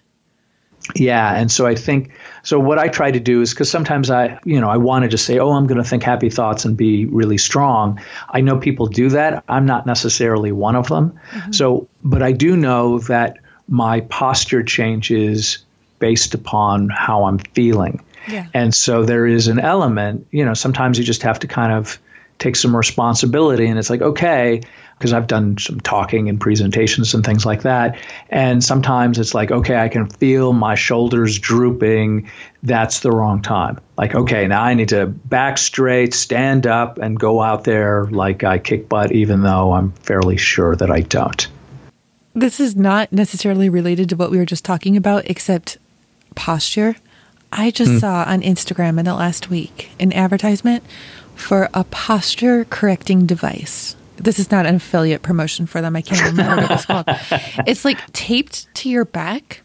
[0.94, 2.12] Yeah, and so I think
[2.42, 2.58] so.
[2.58, 5.26] What I try to do is because sometimes I, you know, I want to just
[5.26, 8.86] say, "Oh, I'm going to think happy thoughts and be really strong." I know people
[8.86, 9.44] do that.
[9.48, 11.20] I'm not necessarily one of them.
[11.30, 11.52] Mm-hmm.
[11.52, 13.36] So, but I do know that
[13.68, 15.58] my posture changes
[15.98, 18.02] based upon how I'm feeling.
[18.28, 18.46] Yeah.
[18.52, 21.98] And so there is an element, you know, sometimes you just have to kind of
[22.40, 24.62] take some responsibility and it's like, okay,
[24.98, 27.98] because I've done some talking and presentations and things like that.
[28.28, 32.30] And sometimes it's like, okay, I can feel my shoulders drooping.
[32.62, 33.78] That's the wrong time.
[33.96, 38.42] Like, okay, now I need to back straight, stand up, and go out there like
[38.42, 41.46] I kick butt, even though I'm fairly sure that I don't.
[42.34, 45.78] This is not necessarily related to what we were just talking about, except
[46.34, 46.96] posture.
[47.52, 48.00] I just mm.
[48.00, 50.84] saw on Instagram in the last week an advertisement
[51.40, 55.96] for a posture correcting device this is not an affiliate promotion for them.
[55.96, 57.06] I can't remember what it's called.
[57.66, 59.62] It's like taped to your back.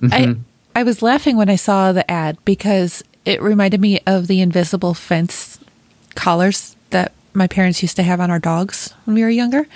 [0.00, 0.40] Mm-hmm.
[0.74, 4.40] I I was laughing when I saw the ad because it reminded me of the
[4.40, 5.58] invisible fence
[6.14, 9.66] collars that my parents used to have on our dogs when we were younger.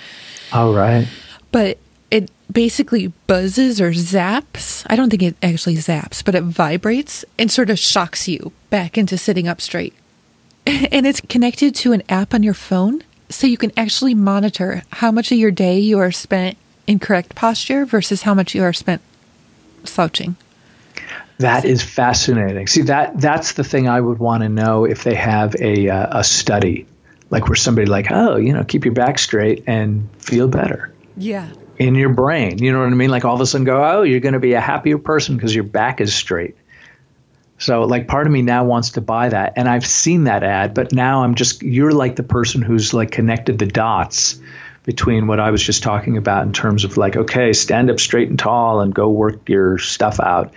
[0.53, 1.07] All right.
[1.51, 1.79] But
[2.11, 4.85] it basically buzzes or zaps.
[4.87, 8.97] I don't think it actually zaps, but it vibrates and sort of shocks you back
[8.97, 9.93] into sitting up straight.
[10.91, 15.11] And it's connected to an app on your phone so you can actually monitor how
[15.11, 16.57] much of your day you are spent
[16.87, 19.01] in correct posture versus how much you are spent
[19.83, 20.35] slouching.
[21.37, 22.67] That is fascinating.
[22.67, 26.19] See that that's the thing I would want to know if they have a uh,
[26.19, 26.85] a study
[27.29, 31.47] like where somebody like, "Oh, you know, keep your back straight and feel better." Yeah.
[31.77, 32.57] In your brain.
[32.57, 33.09] You know what I mean?
[33.09, 35.53] Like all of a sudden go, "Oh, you're going to be a happier person because
[35.53, 36.55] your back is straight."
[37.59, 40.73] So like part of me now wants to buy that and I've seen that ad,
[40.73, 44.39] but now I'm just you're like the person who's like connected the dots
[44.83, 48.29] between what I was just talking about in terms of like okay, stand up straight
[48.29, 50.53] and tall and go work your stuff out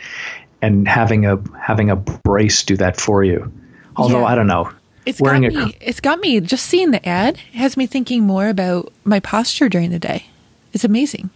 [0.63, 3.53] and having a having a brace do that for you.
[3.97, 4.27] Although yeah.
[4.27, 4.71] I don't know.
[5.05, 8.49] It's got me a, it's got me just seeing the ad has me thinking more
[8.49, 10.27] about my posture during the day.
[10.73, 11.31] It's amazing.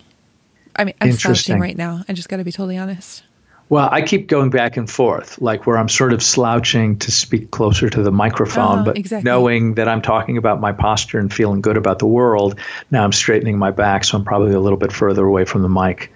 [0.76, 2.04] I mean, I'm slouching right now.
[2.08, 3.24] I just got to be totally honest.
[3.68, 7.50] Well, I keep going back and forth, like where I'm sort of slouching to speak
[7.50, 9.28] closer to the microphone, uh, but exactly.
[9.28, 12.60] knowing that I'm talking about my posture and feeling good about the world.
[12.92, 15.68] Now I'm straightening my back, so I'm probably a little bit further away from the
[15.68, 16.12] mic.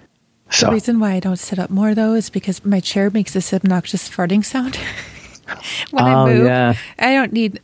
[0.49, 0.67] So.
[0.67, 3.53] The reason why I don't sit up more, though, is because my chair makes this
[3.53, 4.75] obnoxious farting sound
[5.91, 6.45] when oh, I move.
[6.45, 6.73] Yeah.
[6.99, 7.59] I don't need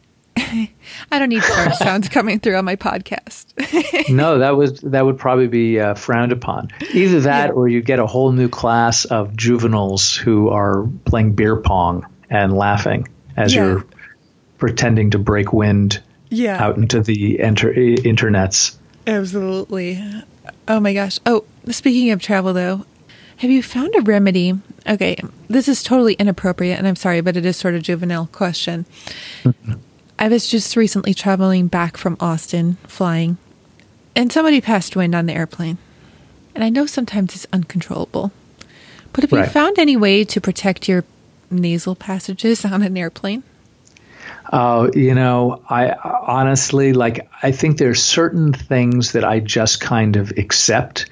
[1.12, 4.10] I don't need fart sounds coming through on my podcast.
[4.10, 6.70] no, that was that would probably be uh, frowned upon.
[6.94, 7.54] Either that, yeah.
[7.54, 12.54] or you get a whole new class of juveniles who are playing beer pong and
[12.54, 13.64] laughing as yeah.
[13.64, 13.86] you're
[14.58, 16.64] pretending to break wind yeah.
[16.64, 18.76] out into the inter- internets.
[19.06, 20.04] Absolutely.
[20.68, 21.20] Oh my gosh.
[21.26, 22.86] Oh, speaking of travel, though,
[23.38, 24.60] have you found a remedy?
[24.88, 25.18] Okay,
[25.48, 28.86] this is totally inappropriate, and I'm sorry, but it is sort of juvenile question.
[30.20, 33.38] I was just recently traveling back from Austin, flying,
[34.16, 35.78] and somebody passed wind on the airplane.
[36.56, 38.32] And I know sometimes it's uncontrollable.
[39.14, 39.46] But have right.
[39.46, 41.04] you found any way to protect your
[41.52, 43.44] nasal passages on an airplane?
[44.52, 47.30] Uh, you know, I honestly like.
[47.44, 51.08] I think there's certain things that I just kind of accept.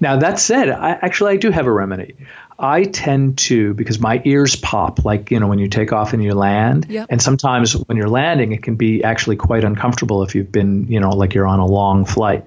[0.00, 2.14] Now that said, I actually I do have a remedy.
[2.60, 6.22] I tend to because my ears pop like you know when you take off and
[6.22, 7.06] you land, yep.
[7.08, 11.00] and sometimes when you're landing, it can be actually quite uncomfortable if you've been you
[11.00, 12.46] know like you're on a long flight.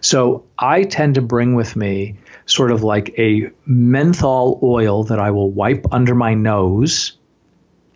[0.00, 5.30] So I tend to bring with me sort of like a menthol oil that I
[5.30, 7.16] will wipe under my nose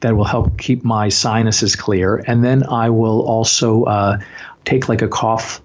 [0.00, 4.20] that will help keep my sinuses clear, and then I will also uh,
[4.64, 5.60] take like a cough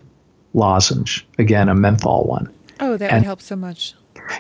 [0.53, 2.53] lozenge again, a menthol one.
[2.79, 3.95] Oh, that and, would help so much.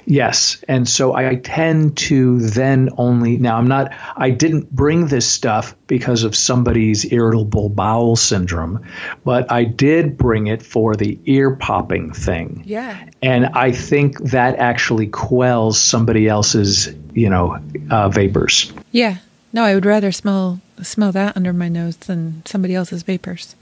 [0.05, 0.63] Yes.
[0.67, 5.75] And so I tend to then only, now I'm not, I didn't bring this stuff
[5.87, 8.85] because of somebody's irritable bowel syndrome,
[9.23, 12.63] but I did bring it for the ear popping thing.
[12.65, 13.09] Yeah.
[13.21, 17.59] And I think that actually quells somebody else's, you know,
[17.89, 18.71] uh, vapors.
[18.91, 19.17] Yeah.
[19.51, 23.55] No, I would rather smell smell that under my nose than somebody else's vapors.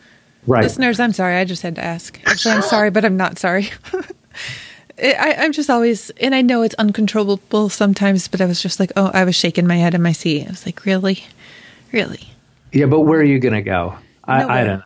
[0.47, 0.63] Right.
[0.63, 1.35] Listeners, I'm sorry.
[1.35, 2.19] I just had to ask.
[2.25, 3.69] Actually, I'm sorry, but I'm not sorry.
[5.01, 8.91] I, I'm just always, and I know it's uncontrollable sometimes, but I was just like,
[8.95, 10.45] oh, I was shaking my head in my seat.
[10.45, 11.23] I was like, really,
[11.91, 12.29] really.
[12.71, 13.95] Yeah, but where are you going to go?
[14.25, 14.83] I, I don't.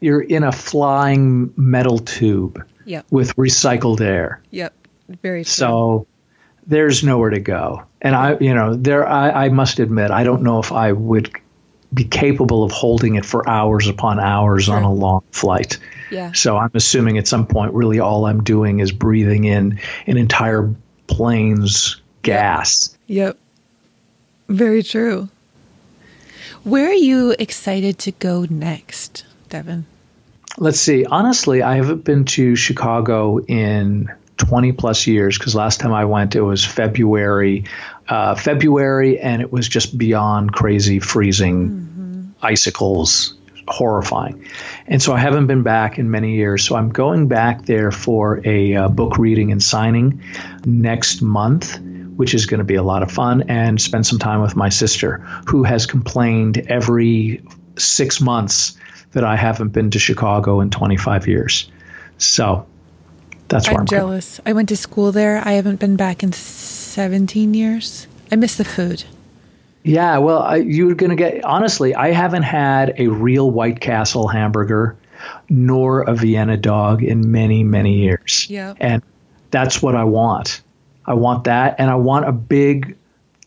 [0.00, 3.06] You're in a flying metal tube Yep.
[3.10, 4.40] with recycled air.
[4.50, 4.72] Yep.
[5.22, 5.50] Very true.
[5.50, 6.06] So
[6.66, 7.84] there's nowhere to go.
[8.00, 11.30] And I, you know, there, I, I must admit, I don't know if I would
[11.92, 15.78] be capable of holding it for hours upon hours on a long flight.
[16.10, 16.32] Yeah.
[16.32, 20.74] So I'm assuming at some point, really, all I'm doing is breathing in an entire
[21.06, 22.96] plane's gas.
[23.06, 23.38] Yep.
[24.48, 25.28] Very true.
[26.62, 29.86] Where are you excited to go next, Devin?
[30.58, 31.04] Let's see.
[31.04, 34.10] Honestly, I haven't been to Chicago in
[34.40, 37.64] 20 plus years because last time I went, it was February,
[38.08, 42.30] uh, February, and it was just beyond crazy, freezing mm-hmm.
[42.44, 43.34] icicles,
[43.68, 44.46] horrifying.
[44.86, 46.64] And so I haven't been back in many years.
[46.64, 50.22] So I'm going back there for a uh, book reading and signing
[50.64, 51.78] next month
[52.20, 54.68] which is going to be a lot of fun, and spend some time with my
[54.68, 57.42] sister, who has complained every
[57.78, 58.76] six months
[59.12, 61.70] that I haven't been to Chicago in 25 years.
[62.18, 62.66] So
[63.50, 64.40] that's where I'm, I'm jealous.
[64.46, 65.42] I went to school there.
[65.44, 68.06] I haven't been back in 17 years.
[68.32, 69.04] I miss the food.
[69.82, 74.28] Yeah, well, I, you're going to get honestly, I haven't had a real White Castle
[74.28, 74.96] hamburger
[75.48, 78.46] nor a Vienna dog in many, many years.
[78.48, 78.74] Yeah.
[78.78, 79.02] And
[79.50, 80.62] that's what I want.
[81.04, 82.96] I want that, and I want a big,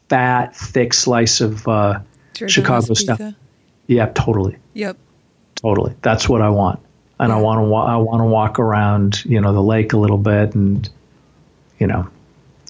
[0.09, 2.01] fat, thick slice of uh,
[2.35, 3.21] Chicago stuff.
[3.87, 4.57] Yeah, totally.
[4.73, 4.97] Yep.
[5.55, 5.95] Totally.
[6.01, 6.81] That's what I want,
[7.19, 7.31] and.
[7.31, 7.63] I want to.
[7.63, 10.89] Wa- I want to walk around, you know, the lake a little bit, and
[11.79, 12.09] you know,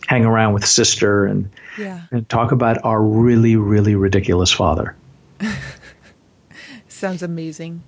[0.07, 2.01] hang around with sister and yeah.
[2.11, 4.95] and talk about our really, really ridiculous father.
[6.87, 7.83] Sounds amazing.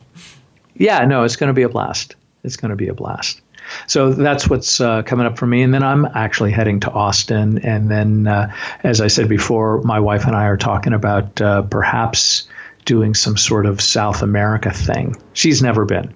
[0.76, 2.16] Yeah, no, it's going to be a blast.
[2.44, 3.42] It's going to be a blast.
[3.88, 5.64] So that's what's uh, coming up for me.
[5.64, 7.60] And then I'm actually heading to Austin.
[7.60, 8.54] And then, uh,
[8.84, 12.48] as I said before, my wife and I are talking about uh, perhaps
[12.84, 15.16] doing some sort of South America thing.
[15.34, 16.14] She's never been.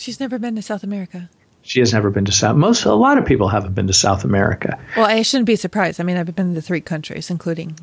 [0.00, 1.28] She's never been to South America.
[1.60, 2.56] She has never been to South.
[2.56, 4.78] Most a lot of people haven't been to South America.
[4.96, 6.00] Well, I shouldn't be surprised.
[6.00, 7.76] I mean, I've been to three countries, including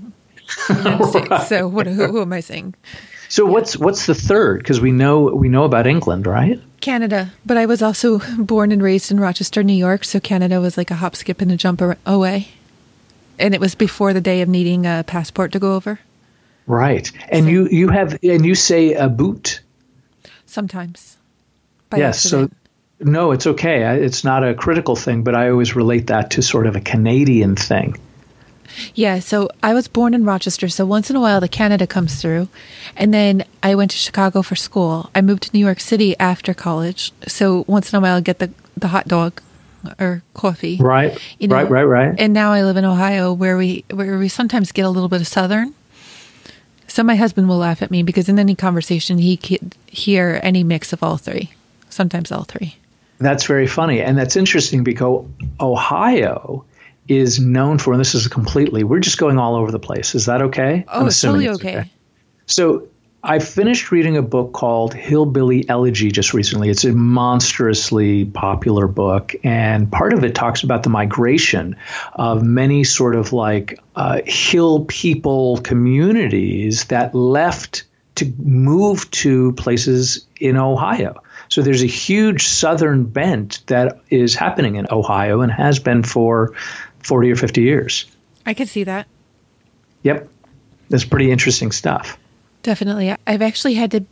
[0.68, 1.48] the United States.
[1.48, 1.86] So what?
[1.86, 2.74] Who, who am I saying?
[3.30, 3.52] So yeah.
[3.52, 4.64] what's what's the third?
[4.64, 6.60] Because we know we know about England, right?
[6.82, 10.76] Canada, but I was also born and raised in Rochester, New York, so Canada was
[10.76, 12.48] like a hop, skip, and a jump away.
[13.38, 16.00] And it was before the day of needing a passport to go over.
[16.66, 19.62] Right, and so, you you have and you say a boot.
[20.48, 21.17] Sometimes.
[21.96, 22.22] Yes.
[22.22, 22.50] So
[23.00, 23.84] no, it's okay.
[24.04, 27.56] It's not a critical thing, but I always relate that to sort of a Canadian
[27.56, 28.00] thing.
[28.94, 32.22] Yeah, so I was born in Rochester, so once in a while the Canada comes
[32.22, 32.50] through.
[32.96, 35.10] And then I went to Chicago for school.
[35.16, 38.40] I moved to New York City after college, so once in a while I get
[38.40, 39.42] the, the hot dog
[40.00, 40.78] or coffee.
[40.78, 41.18] Right.
[41.40, 41.56] You know?
[41.56, 42.16] Right, right, right.
[42.18, 45.22] And now I live in Ohio where we where we sometimes get a little bit
[45.22, 45.74] of southern.
[46.88, 50.64] So my husband will laugh at me because in any conversation he could hear any
[50.64, 51.52] mix of all three.
[51.98, 52.76] Sometimes all three.
[53.18, 54.02] That's very funny.
[54.02, 55.26] And that's interesting because
[55.60, 56.64] Ohio
[57.08, 60.14] is known for, and this is completely, we're just going all over the place.
[60.14, 60.86] Is that okay?
[60.90, 61.78] Oh, I'm it's totally it's okay.
[61.80, 61.92] okay.
[62.46, 62.88] So
[63.24, 66.70] I finished reading a book called Hillbilly Elegy just recently.
[66.70, 71.78] It's a monstrously popular book, and part of it talks about the migration
[72.14, 77.86] of many sort of like uh, hill people communities that left
[78.18, 81.22] to move to places in Ohio.
[81.50, 86.54] So there's a huge southern bent that is happening in Ohio and has been for
[87.04, 88.06] 40 or 50 years.
[88.46, 89.08] I could see that.
[90.04, 90.30] Yep.
[90.90, 92.18] That's pretty interesting stuff.
[92.64, 93.16] Definitely.
[93.26, 94.06] I've actually had to,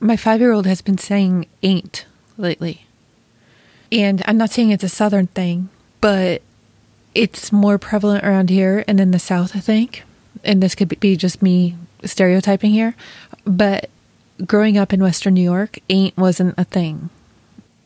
[0.00, 2.86] my five year old has been saying ain't lately.
[3.90, 5.70] And I'm not saying it's a Southern thing,
[6.00, 6.42] but
[7.14, 10.04] it's more prevalent around here and in the South, I think.
[10.44, 12.94] And this could be just me stereotyping here.
[13.44, 13.90] But
[14.46, 17.10] growing up in Western New York, ain't wasn't a thing.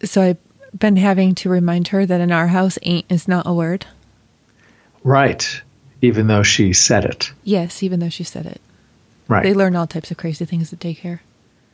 [0.05, 0.39] So I've
[0.79, 3.87] been having to remind her that in our house, ain't is not a word.
[5.05, 5.63] Right.
[6.01, 7.33] Even though she said it.
[7.45, 8.61] Yes, even though she said it.
[9.29, 9.43] Right.
[9.43, 11.21] They learn all types of crazy things at daycare.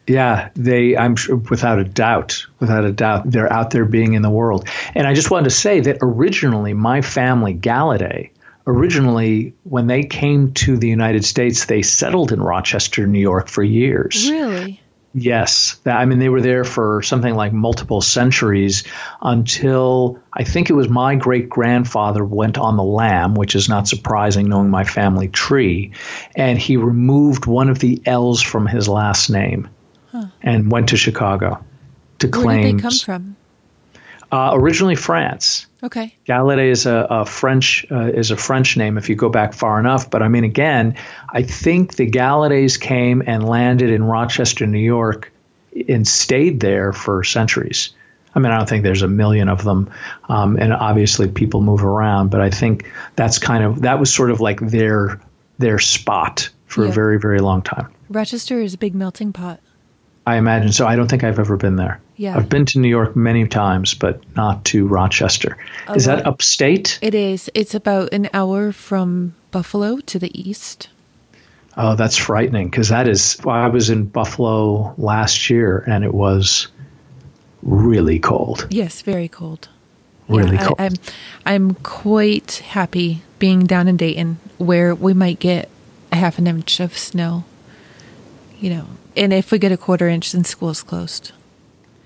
[0.06, 0.96] Yeah, they.
[0.96, 4.66] I'm sure, without a doubt, without a doubt, they're out there being in the world.
[4.94, 8.30] And I just wanted to say that originally, my family, Galaudet,
[8.68, 13.64] originally when they came to the United States, they settled in Rochester, New York, for
[13.64, 14.30] years.
[14.30, 14.82] Really?
[15.14, 18.84] Yes, I mean they were there for something like multiple centuries
[19.22, 23.88] until I think it was my great grandfather went on the lam, which is not
[23.88, 25.92] surprising knowing my family tree,
[26.36, 29.70] and he removed one of the L's from his last name
[30.12, 30.26] huh.
[30.42, 31.64] and went to Chicago
[32.18, 32.44] to claim.
[32.44, 33.36] Where did they come from?
[34.30, 35.66] Uh, originally France.
[35.82, 36.14] Okay.
[36.26, 39.78] Galaudet is a, a French uh, is a French name if you go back far
[39.80, 40.10] enough.
[40.10, 40.96] But I mean, again,
[41.30, 45.32] I think the Galaudets came and landed in Rochester, New York,
[45.88, 47.90] and stayed there for centuries.
[48.34, 49.90] I mean, I don't think there's a million of them,
[50.28, 52.30] um, and obviously people move around.
[52.30, 55.20] But I think that's kind of that was sort of like their
[55.58, 56.90] their spot for Yeah.
[56.90, 57.88] a very very long time.
[58.10, 59.60] Rochester is a big melting pot.
[60.28, 60.86] I imagine so.
[60.86, 62.02] I don't think I've ever been there.
[62.16, 62.36] Yeah.
[62.36, 65.56] I've been to New York many times, but not to Rochester.
[65.94, 66.98] Is that upstate?
[67.00, 67.50] It is.
[67.54, 70.90] It's about an hour from Buffalo to the east.
[71.78, 73.38] Oh, that's frightening because that is.
[73.42, 76.68] Well, I was in Buffalo last year and it was
[77.62, 78.66] really cold.
[78.68, 79.70] Yes, very cold.
[80.28, 80.76] Really yeah, cold.
[80.78, 80.94] I, I'm
[81.46, 85.70] I'm quite happy being down in Dayton where we might get
[86.12, 87.44] a half an inch of snow.
[88.60, 88.86] You know,
[89.18, 91.32] and if we get a quarter inch, then school's closed.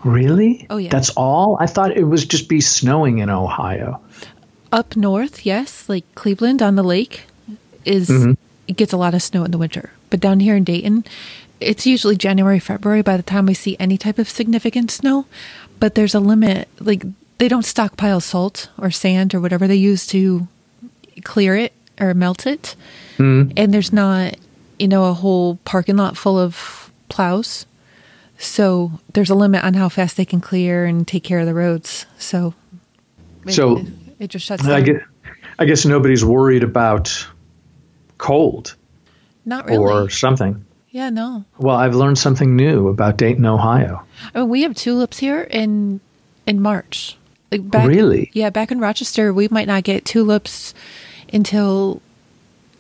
[0.05, 0.67] Really?
[0.69, 0.89] Oh, yeah.
[0.89, 1.57] That's all?
[1.61, 4.01] I thought it was just be snowing in Ohio.
[4.73, 7.25] Up north, yes, like Cleveland on the lake
[7.85, 8.33] is mm-hmm.
[8.67, 9.93] it gets a lot of snow in the winter.
[10.11, 11.05] But down here in Dayton,
[11.61, 15.27] it's usually January, February by the time we see any type of significant snow.
[15.79, 16.69] But there's a limit.
[16.81, 17.05] Like
[17.39, 20.49] they don't stockpile salt or sand or whatever they use to
[21.23, 22.75] clear it or melt it.
[23.19, 23.53] Mm-hmm.
[23.57, 24.37] And there's not,
[24.79, 26.82] you know, a whole parking lot full of
[27.13, 27.67] plows.
[28.39, 31.55] So there's a limit on how fast they can clear and take care of the
[31.55, 32.07] roads.
[32.19, 32.55] So
[33.47, 33.87] it- So, it,
[34.19, 35.03] it just shuts I guess,
[35.59, 37.27] I guess nobody's worried about
[38.19, 38.75] cold
[39.45, 39.79] Not really.
[39.79, 40.65] or something.
[40.91, 41.45] yeah, no.
[41.59, 44.03] Well, I've learned something new about Dayton, Ohio.
[44.35, 46.01] I mean, we have tulips here in
[46.47, 47.17] in March.
[47.53, 48.31] Like back, Really?
[48.33, 50.73] Yeah, back in Rochester, we might not get tulips
[51.33, 52.01] until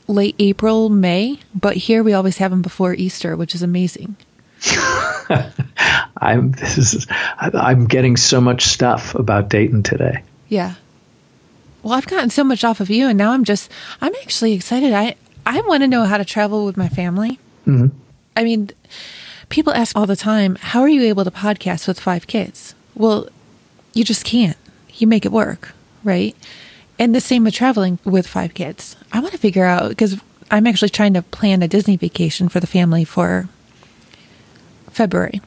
[0.09, 1.39] late April, May.
[1.55, 4.17] But here, we always have them before Easter, which is amazing.
[6.17, 10.23] I'm this is I'm getting so much stuff about Dayton today.
[10.49, 10.75] Yeah.
[11.83, 14.93] Well, I've gotten so much off of you, and now I'm just I'm actually excited.
[14.93, 17.41] I I want to know how to travel with my family.
[17.67, 17.89] Mm-hmm.
[18.37, 18.71] I mean,
[19.49, 23.29] people ask all the time, "How are you able to podcast with five kids?" Well,
[23.95, 24.57] you just can't.
[24.95, 25.73] You make it work,
[26.05, 26.37] right?
[27.03, 28.95] And the same with traveling with five kids.
[29.13, 30.21] I want to figure out because
[30.53, 33.49] I'm actually trying to plan a Disney vacation for the family for
[34.89, 35.41] February.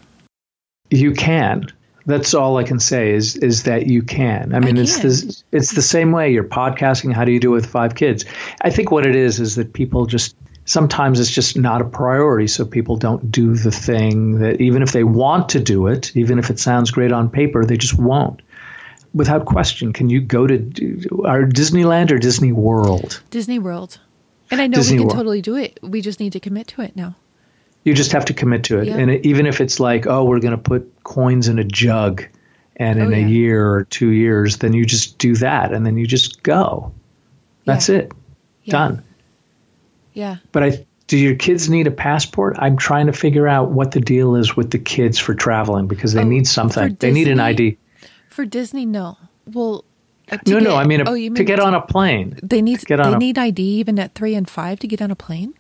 [0.90, 1.68] You can.
[2.06, 4.54] That's all I can say is is that you can.
[4.54, 5.08] I mean, it's can.
[5.08, 7.14] this, it's the same way you're podcasting.
[7.14, 8.26] How do you do it with five kids?
[8.60, 10.36] I think what it is is that people just
[10.66, 14.92] sometimes it's just not a priority, so people don't do the thing that even if
[14.92, 18.42] they want to do it, even if it sounds great on paper, they just won't.
[19.16, 20.56] Without question, can you go to
[21.26, 23.22] our Disneyland or Disney World?
[23.32, 23.98] Disney World.
[24.52, 25.18] And I know Disney we can World.
[25.18, 25.80] totally do it.
[25.82, 27.16] We just need to commit to it now.
[27.86, 28.88] You just have to commit to it.
[28.88, 28.98] Yeah.
[28.98, 32.26] And it, even if it's like, oh, we're going to put coins in a jug
[32.76, 35.96] and in Oh, a year or two years, then you just do that and then
[35.98, 36.92] you just go.
[37.64, 37.96] That's Yeah.
[38.00, 38.12] it.
[38.64, 38.72] Yeah.
[38.72, 39.04] Done.
[40.14, 40.38] Yeah.
[40.52, 42.56] But I do your kids need a passport?
[42.60, 46.14] I'm trying to figure out what the deal is with the kids for traveling because
[46.14, 46.98] they Oh, need something.
[47.00, 47.78] They need an ID.
[48.36, 49.16] For Disney, no.
[49.46, 49.86] Well,
[50.30, 52.38] uh, No, no, I mean, a, oh, you to get on a plane.
[52.44, 55.02] They need get on they a- need ID even at three and five to get
[55.02, 55.54] on a plane.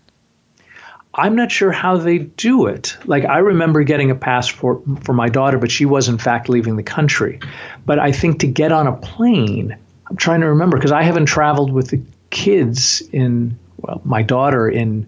[1.13, 2.97] I'm not sure how they do it.
[3.05, 6.76] Like I remember getting a passport for my daughter, but she was in fact leaving
[6.76, 7.39] the country.
[7.86, 9.78] But I think to get on a plane,
[10.09, 14.67] I'm trying to remember because I haven't traveled with the kids in well, my daughter
[14.67, 15.07] in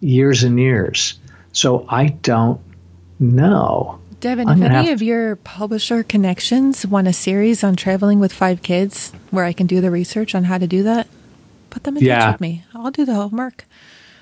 [0.00, 1.18] years and years.
[1.52, 2.60] So I don't
[3.18, 4.00] know.
[4.26, 9.12] Devin, if any of your publisher connections want a series on traveling with five kids
[9.30, 11.06] where I can do the research on how to do that,
[11.70, 12.18] put them in Yeah.
[12.18, 12.64] touch with me.
[12.74, 13.64] I'll do the homework.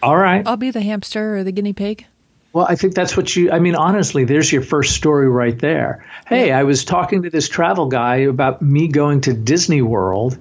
[0.03, 0.47] All right.
[0.47, 2.05] I'll be the hamster or the guinea pig.
[2.53, 6.05] Well, I think that's what you, I mean, honestly, there's your first story right there.
[6.27, 10.37] Hey, I was talking to this travel guy about me going to Disney World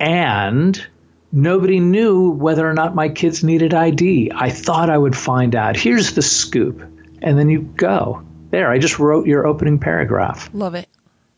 [0.00, 0.84] and
[1.30, 4.32] nobody knew whether or not my kids needed ID.
[4.34, 5.76] I thought I would find out.
[5.76, 6.82] Here's the scoop.
[7.22, 8.22] And then you go.
[8.54, 10.48] There, I just wrote your opening paragraph.
[10.54, 10.88] Love it.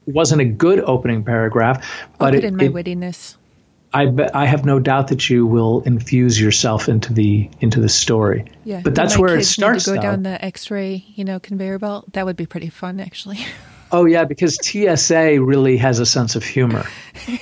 [0.06, 3.36] It wasn't a good opening paragraph, I'll but put it, in my it- wittiness.
[3.94, 7.88] I bet I have no doubt that you will infuse yourself into the into the
[7.88, 8.44] story.
[8.64, 9.84] Yeah, But that's where it starts.
[9.84, 10.02] To go though.
[10.02, 12.12] down the X-ray, you know, conveyor belt.
[12.12, 13.38] That would be pretty fun, actually.
[13.92, 16.84] Oh yeah, because TSA really has a sense of humor.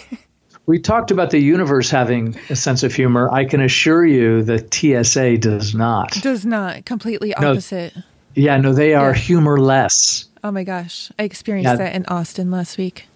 [0.66, 3.32] we talked about the universe having a sense of humor.
[3.32, 6.12] I can assure you that TSA does not.
[6.20, 7.54] Does not completely No.
[8.34, 9.16] Yeah, no, they are Yeah.
[9.16, 10.26] humorless.
[10.42, 11.76] Oh my gosh, I experienced Yeah.
[11.76, 13.06] that in Austin last week.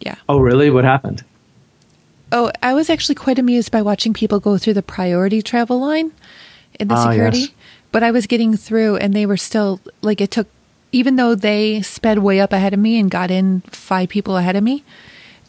[0.00, 0.14] Yeah.
[0.28, 0.70] Oh really?
[0.70, 1.24] What happened?
[2.30, 6.12] Oh, I was actually quite amused by watching people go through the priority travel line
[6.78, 7.38] in the Ah, security.
[7.38, 7.48] yes.
[7.90, 10.46] But I was getting through and they were still like it took
[10.92, 14.56] even though they sped way up ahead of me and got in five people ahead
[14.56, 14.84] of me,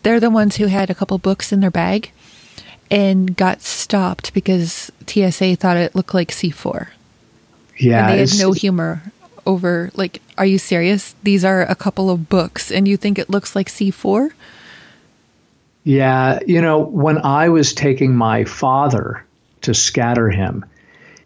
[0.03, 2.11] they're the ones who had a couple books in their bag
[2.91, 6.87] and got stopped because TSA thought it looked like C4.
[7.79, 8.09] Yeah.
[8.09, 9.01] and they had no humor
[9.45, 13.29] over like are you serious these are a couple of books and you think it
[13.29, 14.31] looks like c4
[15.83, 19.25] Yeah, you know, when I was taking my father
[19.61, 20.65] to scatter him,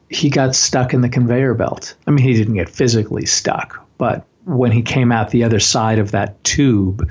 [0.09, 1.95] he got stuck in the conveyor belt.
[2.07, 5.99] I mean, he didn't get physically stuck, but when he came out the other side
[5.99, 7.09] of that tube,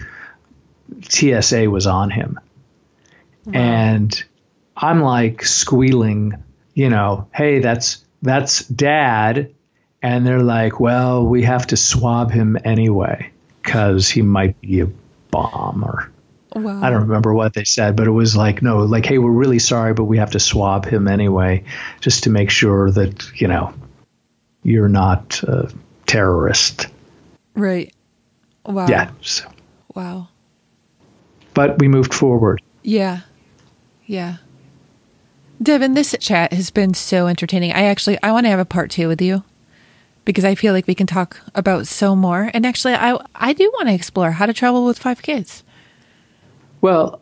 [1.02, 2.38] TSA was on him.
[3.52, 4.22] And
[4.76, 6.34] I'm like squealing,
[6.74, 9.54] you know, hey, that's that's dad.
[10.02, 13.30] And they're like, well, we have to swab him anyway
[13.62, 14.88] because he might be a
[15.30, 16.10] bomb or
[16.54, 19.30] wow I don't remember what they said, but it was like, no, like, hey, we're
[19.30, 21.64] really sorry, but we have to swab him anyway,
[22.00, 23.72] just to make sure that, you know,
[24.64, 25.72] you're not a
[26.06, 26.88] terrorist.
[27.54, 27.92] right
[28.66, 29.10] wow Yeah.
[29.20, 29.50] So,
[29.94, 30.28] wow
[31.54, 32.60] but we moved forward.
[32.82, 33.20] yeah
[34.06, 34.36] yeah
[35.62, 37.72] devin this chat has been so entertaining.
[37.72, 39.44] I actually i want to have a part two with you
[40.24, 42.50] because i feel like we can talk about so more.
[42.52, 45.62] And actually i i do want to explore how to travel with five kids.
[46.80, 47.21] Well,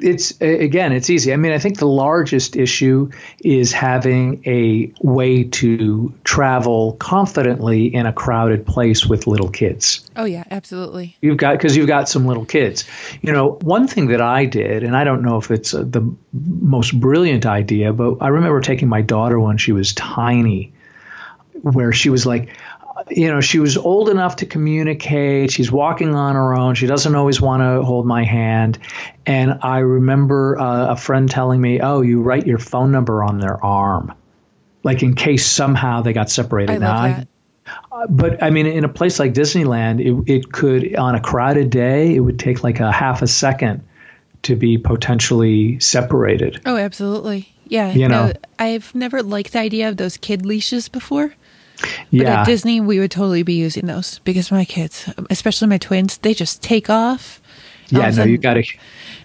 [0.00, 1.32] it's again, it's easy.
[1.32, 3.10] I mean, I think the largest issue
[3.40, 10.08] is having a way to travel confidently in a crowded place with little kids.
[10.16, 12.84] oh yeah absolutely You've got because you've got some little kids.
[13.22, 16.02] You know, one thing that I did, and I don't know if it's uh, the
[16.32, 20.72] most brilliant idea, but I remember taking my daughter when she was tiny,
[21.62, 22.50] where she was like,
[23.10, 25.50] you know, she was old enough to communicate.
[25.50, 26.74] She's walking on her own.
[26.74, 28.78] She doesn't always want to hold my hand.
[29.26, 33.38] And I remember uh, a friend telling me, "Oh, you write your phone number on
[33.38, 34.12] their arm,
[34.82, 37.28] like in case somehow they got separated." i Now, love I- that
[38.08, 42.14] but I mean, in a place like Disneyland, it, it could, on a crowded day,
[42.14, 43.84] it would take like a half a second
[44.42, 46.60] to be potentially separated.
[46.64, 47.52] Oh, absolutely.
[47.66, 47.92] Yeah.
[47.92, 48.28] You know.
[48.28, 51.34] no, I've never liked the idea of those kid leashes before.
[51.80, 52.40] But Yeah.
[52.40, 56.34] at Disney, we would totally be using those because my kids, especially my twins, they
[56.34, 57.40] just take off.
[57.90, 58.64] Yeah, um, no, you got to.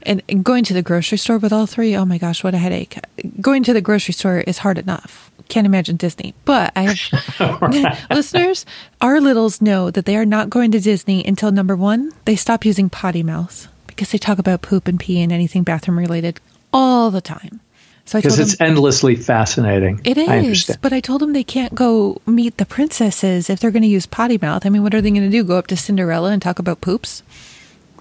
[0.03, 2.57] And, and going to the grocery store with all three, oh my gosh, what a
[2.57, 2.97] headache.
[3.41, 5.31] Going to the grocery store is hard enough.
[5.49, 6.33] Can't imagine Disney.
[6.45, 8.65] But I have listeners,
[9.01, 12.63] our littles know that they are not going to Disney until number one, they stop
[12.65, 16.39] using potty mouth because they talk about poop and pee and anything bathroom related
[16.71, 17.59] all the time.
[18.05, 20.01] So Because it's endlessly fascinating.
[20.03, 23.83] It is, but I told them they can't go meet the princesses if they're going
[23.83, 24.65] to use potty mouth.
[24.65, 25.43] I mean, what are they going to do?
[25.43, 27.23] Go up to Cinderella and talk about poops?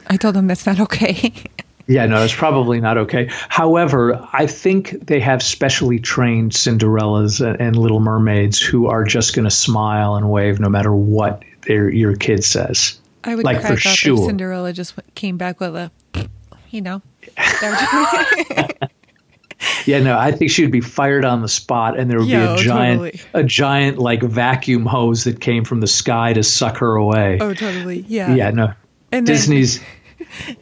[0.09, 1.33] I told them that's not okay.
[1.87, 3.29] Yeah, no, it's probably not okay.
[3.49, 9.35] However, I think they have specially trained Cinderellas and, and Little Mermaids who are just
[9.35, 13.01] going to smile and wave no matter what their your kid says.
[13.25, 14.27] I would Like, crack for up sure.
[14.27, 15.91] Cinderella just came back with a,
[16.71, 17.03] you know.
[19.79, 22.31] would- Yeah, no, I think she'd be fired on the spot, and there would oh,
[22.31, 23.21] be a oh, giant, totally.
[23.35, 27.39] a giant like vacuum hose that came from the sky to suck her away.
[27.41, 28.05] oh, totally.
[28.09, 28.35] Yeah.
[28.35, 28.73] yeah, no,
[29.11, 29.81] And then- Disney's.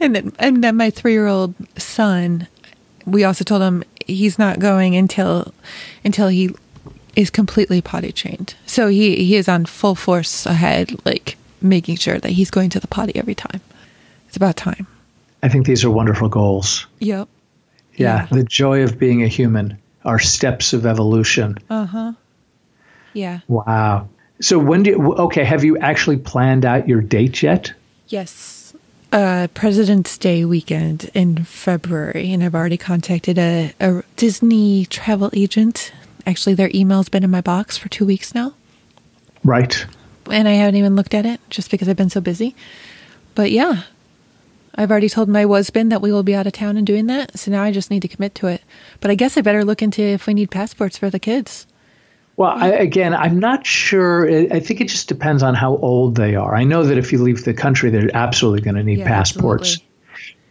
[0.01, 2.49] And then, and then my three year old son,
[3.07, 5.55] we also told him he's not going until
[6.03, 6.51] until he
[7.15, 8.55] is completely potty trained.
[8.67, 12.81] So he he is on full force ahead, like making sure that he's going to
[12.81, 13.61] the potty every time.
[14.29, 14.87] It's about time.
[15.43, 16.87] I think these are wonderful goals.
[16.99, 17.29] Yep.
[18.01, 21.57] Yeah, the joy of being a human, our steps of evolution.
[21.69, 22.13] Uh huh.
[23.13, 23.41] Yeah.
[23.49, 24.09] Wow.
[24.41, 25.45] So when do you, okay?
[25.45, 27.73] Have you actually planned out your date yet?
[28.09, 28.75] Yes.
[29.13, 35.93] Uh, President's Day weekend in February, and I've already contacted a, a Disney travel agent.
[36.27, 38.55] Actually, their email's been in my box for two weeks now,
[39.43, 39.85] Right.
[40.31, 42.55] and I haven't even looked at it just because I've been so busy.
[43.35, 43.83] But yeah,
[44.75, 47.39] I've already told my husband that we will be out of town and doing that,
[47.39, 48.63] so now I just need to commit to it.
[49.01, 51.67] But I guess I better look into if we need passports for the kids.
[52.37, 54.27] Well, I, again, I'm not sure.
[54.53, 56.55] I think it just depends on how old they are.
[56.55, 59.73] I know that if you leave the country, they're absolutely going to need Yeah, passports.
[59.73, 59.87] absolutely.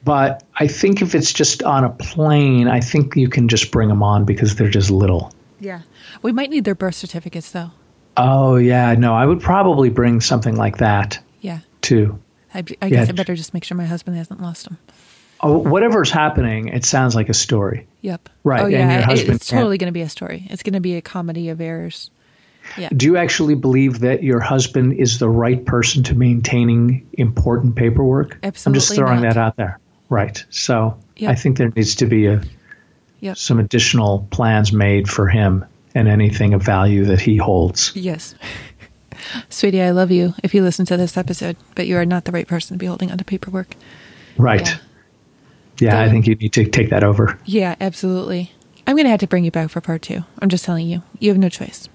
[0.03, 3.89] But I think if it's just on a plane, I think you can just bring
[3.89, 5.33] them on because they're just little.
[5.59, 5.81] Yeah,
[6.21, 7.71] we might need their birth certificates though.
[8.15, 12.19] Oh yeah, no, I would probably bring something like that Yeah, too.
[12.53, 13.05] I, I guess Yeah.
[13.09, 14.77] I better just make sure my husband hasn't lost them.
[15.41, 17.87] Oh, whatever's happening, it sounds like a story.
[18.01, 18.27] Yep.
[18.43, 20.45] Right, Oh and yeah, your it- husband it's totally going to be a story.
[20.49, 22.11] It's going to be a comedy of errors.
[22.77, 22.89] Yeah.
[22.95, 28.37] Do you actually believe that your husband is the right person to maintaining important paperwork?
[28.43, 28.69] Absolutely.
[28.69, 29.33] I'm just throwing not.
[29.33, 29.79] that out there.
[30.09, 30.43] Right.
[30.49, 31.31] So Yep.
[31.31, 32.41] I think there needs to be a,
[33.21, 33.37] Yep.
[33.37, 37.91] some additional plans made for him and anything of value that he holds.
[37.95, 38.35] Yes.
[39.49, 42.31] Sweetie, I love you if you listen to this episode, but you are not the
[42.31, 43.75] right person to be holding onto paperwork.
[44.37, 44.67] Right.
[45.79, 47.39] Yeah, yeah I think you need to take that over.
[47.45, 48.51] Yeah, absolutely.
[48.87, 50.23] I'm going to have to bring you back for part two.
[50.39, 51.03] I'm just telling you.
[51.19, 51.87] You have no choice.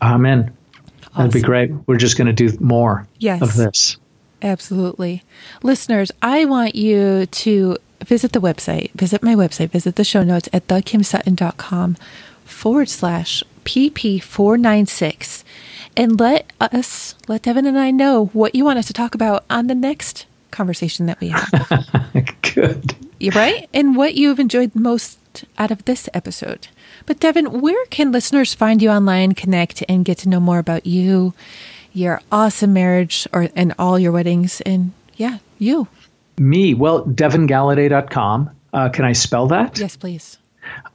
[0.00, 0.56] Amen.
[1.02, 1.12] Awesome.
[1.16, 1.70] That'd be great.
[1.86, 3.42] We're just going to do more yes.
[3.42, 3.96] of this.
[4.40, 5.24] Absolutely.
[5.62, 10.48] Listeners, I want you to visit the website, visit my website, visit the show notes
[10.52, 11.96] at thekimsutton.com
[12.44, 15.44] forward slash PP496
[15.98, 19.44] and let us, let Devin and I know what you want us to talk about
[19.50, 22.04] on the next conversation that we have.
[22.54, 22.94] Good.
[23.18, 23.68] You're right?
[23.74, 26.68] And what you've enjoyed most out of this episode.
[27.04, 30.86] But Devin, where can listeners find you online, connect, and get to know more about
[30.86, 31.34] you,
[31.92, 35.88] your awesome marriage, or and all your weddings, and yeah, you?
[36.38, 38.50] Me, well, devingalaudet.com.
[38.72, 39.78] Uh, can I spell that?
[39.78, 40.37] Yes, please.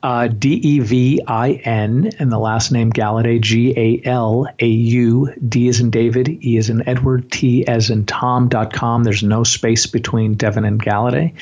[0.03, 4.65] Uh, D E V I N, and the last name Galaudet, G A L A
[4.67, 9.05] U, D is in David, E is in Edward, T as in Tom.com.
[9.05, 11.35] There's no space between Devin and Galaudet.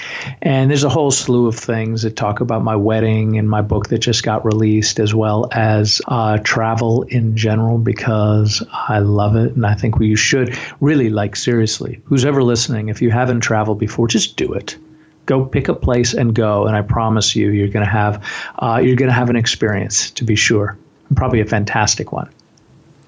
[0.44, 3.90] And there's a whole slew of things that talk about my wedding and my book
[3.90, 9.54] that just got released, as well as uh, travel in general, because I love it.
[9.54, 13.80] And I think we should really, like, seriously, who's ever listening, if you haven't traveled
[13.80, 14.78] before, just do it
[15.26, 18.26] go pick a place and go and i promise you you're going to have
[18.60, 20.78] uh, you're going to have an experience to be sure
[21.16, 22.30] probably a fantastic one.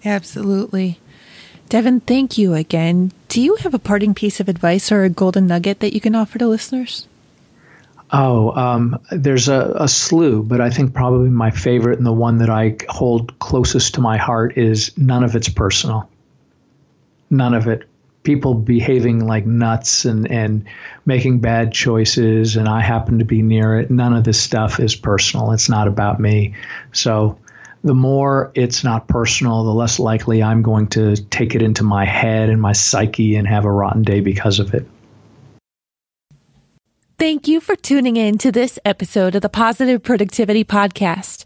[0.05, 0.99] Absolutely.
[1.69, 3.11] Devin thank you again.
[3.29, 6.15] Do you have a parting piece of advice or a golden nugget that you can
[6.15, 7.07] offer to listeners?
[8.11, 12.37] Oh, um, there's a, a, slew, but I think probably my favorite and the one
[12.39, 16.07] that I hold closest to my heart is none of it's personal.
[17.31, 17.89] None of it
[18.23, 20.65] people behaving like nuts and, and
[21.05, 23.91] making bad choices, and I happen to be near it.
[23.91, 25.51] None of this stuff is personal.
[25.51, 26.55] It's not about me.
[26.93, 27.37] So
[27.83, 32.05] the more it's not personal, the less likely I'm going to take it into my
[32.05, 34.87] head and my psyche and have a rotten day because of it.
[37.19, 41.45] Thank you for tuning in to this episode of the Positive Productivity Podcast.